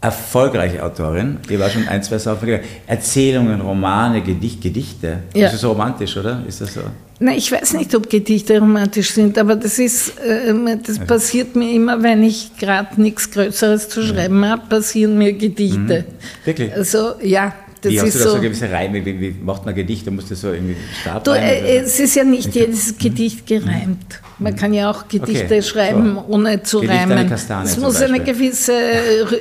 erfolgreiche 0.00 0.82
Autorin. 0.82 1.38
Die 1.48 1.58
war 1.58 1.68
schon 1.68 1.86
ein, 1.88 2.02
zwei 2.02 2.18
Sachen. 2.18 2.60
Erzählungen, 2.86 3.60
Romane, 3.60 4.22
Gedicht, 4.22 4.62
Gedichte. 4.62 5.18
Ja. 5.34 5.46
Das 5.46 5.54
ist 5.54 5.60
so 5.60 5.70
romantisch, 5.72 6.16
oder? 6.16 6.42
Ist 6.46 6.60
das 6.60 6.74
so? 6.74 6.80
Nein, 7.22 7.36
ich 7.36 7.52
weiß 7.52 7.74
nicht, 7.74 7.94
ob 7.94 8.08
Gedichte 8.08 8.58
romantisch 8.58 9.12
sind, 9.12 9.36
aber 9.36 9.54
das 9.54 9.78
ist, 9.78 10.18
äh, 10.20 10.54
das 10.82 10.96
okay. 10.96 11.06
passiert 11.06 11.54
mir 11.54 11.70
immer, 11.74 12.02
wenn 12.02 12.22
ich 12.22 12.56
gerade 12.56 13.00
nichts 13.00 13.30
Größeres 13.30 13.90
zu 13.90 14.02
schreiben 14.02 14.42
ja. 14.42 14.50
habe, 14.50 14.62
passieren 14.68 15.18
mir 15.18 15.34
Gedichte. 15.34 16.06
Mhm. 16.08 16.46
Wirklich? 16.46 16.74
Also, 16.74 17.12
ja. 17.22 17.52
Das 17.82 17.92
wie 17.92 18.00
hast 18.00 18.14
du 18.14 18.18
da 18.18 18.24
so, 18.24 18.36
so. 18.36 18.40
gewisse 18.40 18.70
Reime? 18.70 19.04
Wie, 19.04 19.20
wie 19.20 19.34
macht 19.42 19.64
man 19.64 19.74
Gedichte? 19.74 20.10
Musst 20.10 20.30
du 20.30 20.34
so 20.34 20.52
irgendwie 20.52 20.76
Stab 21.00 21.24
Du, 21.24 21.32
äh, 21.32 21.78
es 21.78 21.98
ist 21.98 22.14
ja 22.14 22.24
nicht 22.24 22.54
jedes 22.54 22.96
Gedicht 22.98 23.46
gereimt. 23.46 24.20
Man 24.38 24.56
kann 24.56 24.72
ja 24.72 24.90
auch 24.90 25.08
Gedichte 25.08 25.44
Okay, 25.44 25.62
schreiben, 25.62 26.14
so. 26.14 26.24
ohne 26.34 26.62
zu 26.62 26.80
Gedicht 26.80 26.98
reimen. 26.98 27.32
Es 27.64 27.76
muss 27.78 28.00
eine 28.00 28.20
gewisse, 28.20 28.72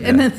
einen, 0.04 0.32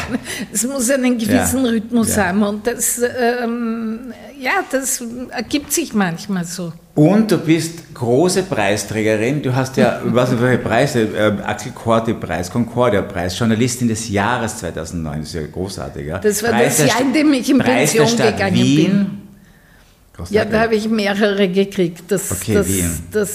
es 0.52 0.64
muss 0.66 0.90
einen 0.90 1.18
gewissen 1.18 1.64
Ja. 1.64 1.70
Rhythmus 1.70 2.16
Ja. 2.16 2.26
haben 2.26 2.42
und 2.42 2.66
das, 2.66 3.00
ähm, 3.42 4.12
ja, 4.40 4.64
das 4.70 5.02
ergibt 5.30 5.72
sich 5.72 5.94
manchmal 5.94 6.44
so. 6.44 6.72
Und 6.94 7.30
du 7.30 7.38
bist 7.38 7.94
große 7.94 8.42
Preisträgerin. 8.44 9.42
Du 9.42 9.54
hast 9.54 9.76
ja, 9.76 10.00
weiß 10.04 10.30
nicht, 10.30 10.42
welche 10.42 10.62
Preise, 10.62 11.00
äh, 11.02 11.42
Axel 11.44 11.72
Corti-Preis, 11.72 12.50
Concordia-Preis, 12.50 13.38
Journalistin 13.38 13.88
des 13.88 14.08
Jahres 14.08 14.58
2009. 14.58 15.20
Das 15.20 15.28
ist 15.28 15.34
ja 15.34 15.46
großartig. 15.46 16.06
Ja? 16.06 16.18
Das 16.18 16.42
war 16.42 16.50
Preis 16.50 16.78
das 16.78 16.86
Jahr, 16.88 17.00
in 17.02 17.12
dem 17.12 17.32
ich 17.34 17.50
in 17.50 17.58
Preis 17.58 17.92
der 17.92 17.98
Pension 18.00 18.08
Stadt 18.08 18.36
gegangen 18.36 18.54
Wien. 18.56 18.76
bin. 18.76 18.96
Ja, 18.96 20.24
Großartig. 20.24 20.52
da 20.52 20.60
habe 20.60 20.74
ich 20.74 20.88
mehrere 20.88 21.48
gekriegt. 21.48 22.04
Das, 22.08 22.30
Okay, 22.32 22.54
das, 22.54 22.68
Wien. 22.68 22.90
das 23.12 23.30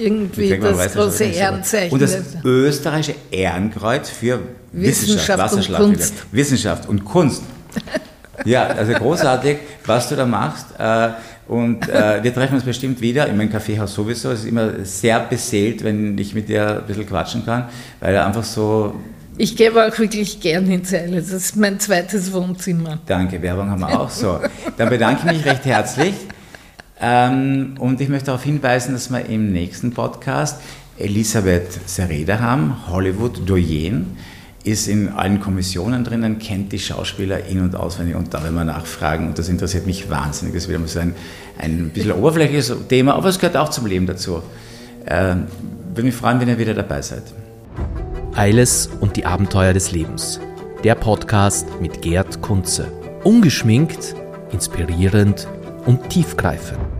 irgendwie 0.00 0.58
das 0.58 0.78
weiß 0.78 0.94
große 0.94 1.24
Ehrenzeichen. 1.24 1.92
Und 1.92 2.00
das 2.00 2.16
österreichische 2.42 3.16
Ehrenkreuz 3.30 4.08
für 4.08 4.40
Wissenschaft, 4.72 5.52
Wissenschaft 5.52 5.80
und. 5.82 5.92
Kunst. 5.92 6.14
Wissenschaft 6.32 6.88
und 6.88 7.04
Kunst. 7.04 7.42
Ja, 8.44 8.66
also 8.66 8.92
großartig, 8.92 9.58
was 9.86 10.08
du 10.08 10.16
da 10.16 10.26
machst. 10.26 10.66
Äh, 10.78 11.10
Und 11.46 11.86
äh, 11.90 12.22
wir 12.22 12.32
treffen 12.32 12.54
uns 12.54 12.64
bestimmt 12.64 13.00
wieder, 13.02 13.26
in 13.28 13.36
meinem 13.36 13.52
Kaffeehaus 13.52 13.92
sowieso. 13.94 14.30
Es 14.30 14.40
ist 14.40 14.46
immer 14.46 14.82
sehr 14.84 15.20
beseelt, 15.20 15.84
wenn 15.84 16.16
ich 16.16 16.34
mit 16.34 16.48
dir 16.48 16.78
ein 16.80 16.86
bisschen 16.86 17.06
quatschen 17.06 17.44
kann, 17.44 17.66
weil 18.00 18.14
er 18.14 18.24
einfach 18.26 18.44
so, 18.44 18.94
Ich 19.36 19.54
gehe 19.54 19.70
auch 19.70 19.98
wirklich 19.98 20.40
gern 20.40 20.70
ins 20.70 20.94
Eile. 20.94 21.16
Das 21.16 21.30
ist 21.32 21.56
mein 21.56 21.78
zweites 21.78 22.32
Wohnzimmer. 22.32 22.98
danke, 23.06 23.42
Werbung 23.42 23.68
haben 23.70 23.80
wir 23.80 24.00
auch 24.00 24.08
so. 24.10 24.40
Dann 24.78 24.88
bedanke 24.88 25.20
ich 25.26 25.32
mich 25.36 25.44
recht 25.44 25.66
herzlich. 25.66 26.14
Ähm, 27.00 27.74
und 27.78 28.00
ich 28.00 28.08
möchte 28.08 28.26
darauf 28.26 28.44
hinweisen, 28.44 28.94
dass 28.94 29.10
wir 29.10 29.26
im 29.26 29.52
nächsten 29.52 29.92
Podcast 29.92 30.60
Elisabeth 30.98 31.78
Sereda 31.86 32.38
haben, 32.38 32.76
Hollywood 32.88 33.46
Doyen, 33.48 34.16
ist 34.64 34.88
in 34.88 35.10
allen 35.10 35.40
Kommissionen 35.40 36.04
drinnen, 36.04 36.38
kennt 36.38 36.72
die 36.72 36.78
Schauspieler 36.78 37.46
in- 37.46 37.60
und 37.60 37.76
auswendig 37.76 38.16
und 38.16 38.32
da 38.32 38.42
werden 38.42 38.54
wir 38.54 38.64
nachfragen 38.64 39.28
und 39.28 39.38
das 39.38 39.50
interessiert 39.50 39.86
mich 39.86 40.08
wahnsinnig. 40.08 40.54
Das 40.54 40.64
ist 40.64 40.68
wieder 40.70 40.78
mal 40.78 40.88
so 40.88 41.00
ein, 41.00 41.14
ein 41.58 41.90
bisschen 41.90 42.12
oberflächliches 42.12 42.74
Thema, 42.88 43.14
aber 43.14 43.28
es 43.28 43.38
gehört 43.38 43.58
auch 43.58 43.68
zum 43.68 43.86
Leben 43.86 44.06
dazu. 44.06 44.42
Ähm, 45.06 45.44
würde 45.88 46.06
mich 46.06 46.14
freuen, 46.14 46.40
wenn 46.40 46.48
ihr 46.48 46.58
wieder 46.58 46.72
dabei 46.72 47.02
seid. 47.02 47.22
Eiles 48.34 48.88
und 49.00 49.16
die 49.16 49.26
Abenteuer 49.26 49.74
des 49.74 49.92
Lebens. 49.92 50.40
Der 50.82 50.94
Podcast 50.94 51.66
mit 51.80 52.00
Gerd 52.02 52.40
Kunze. 52.40 52.90
Ungeschminkt, 53.22 54.14
inspirierend 54.50 55.46
und 55.84 56.08
tiefgreifend. 56.08 56.93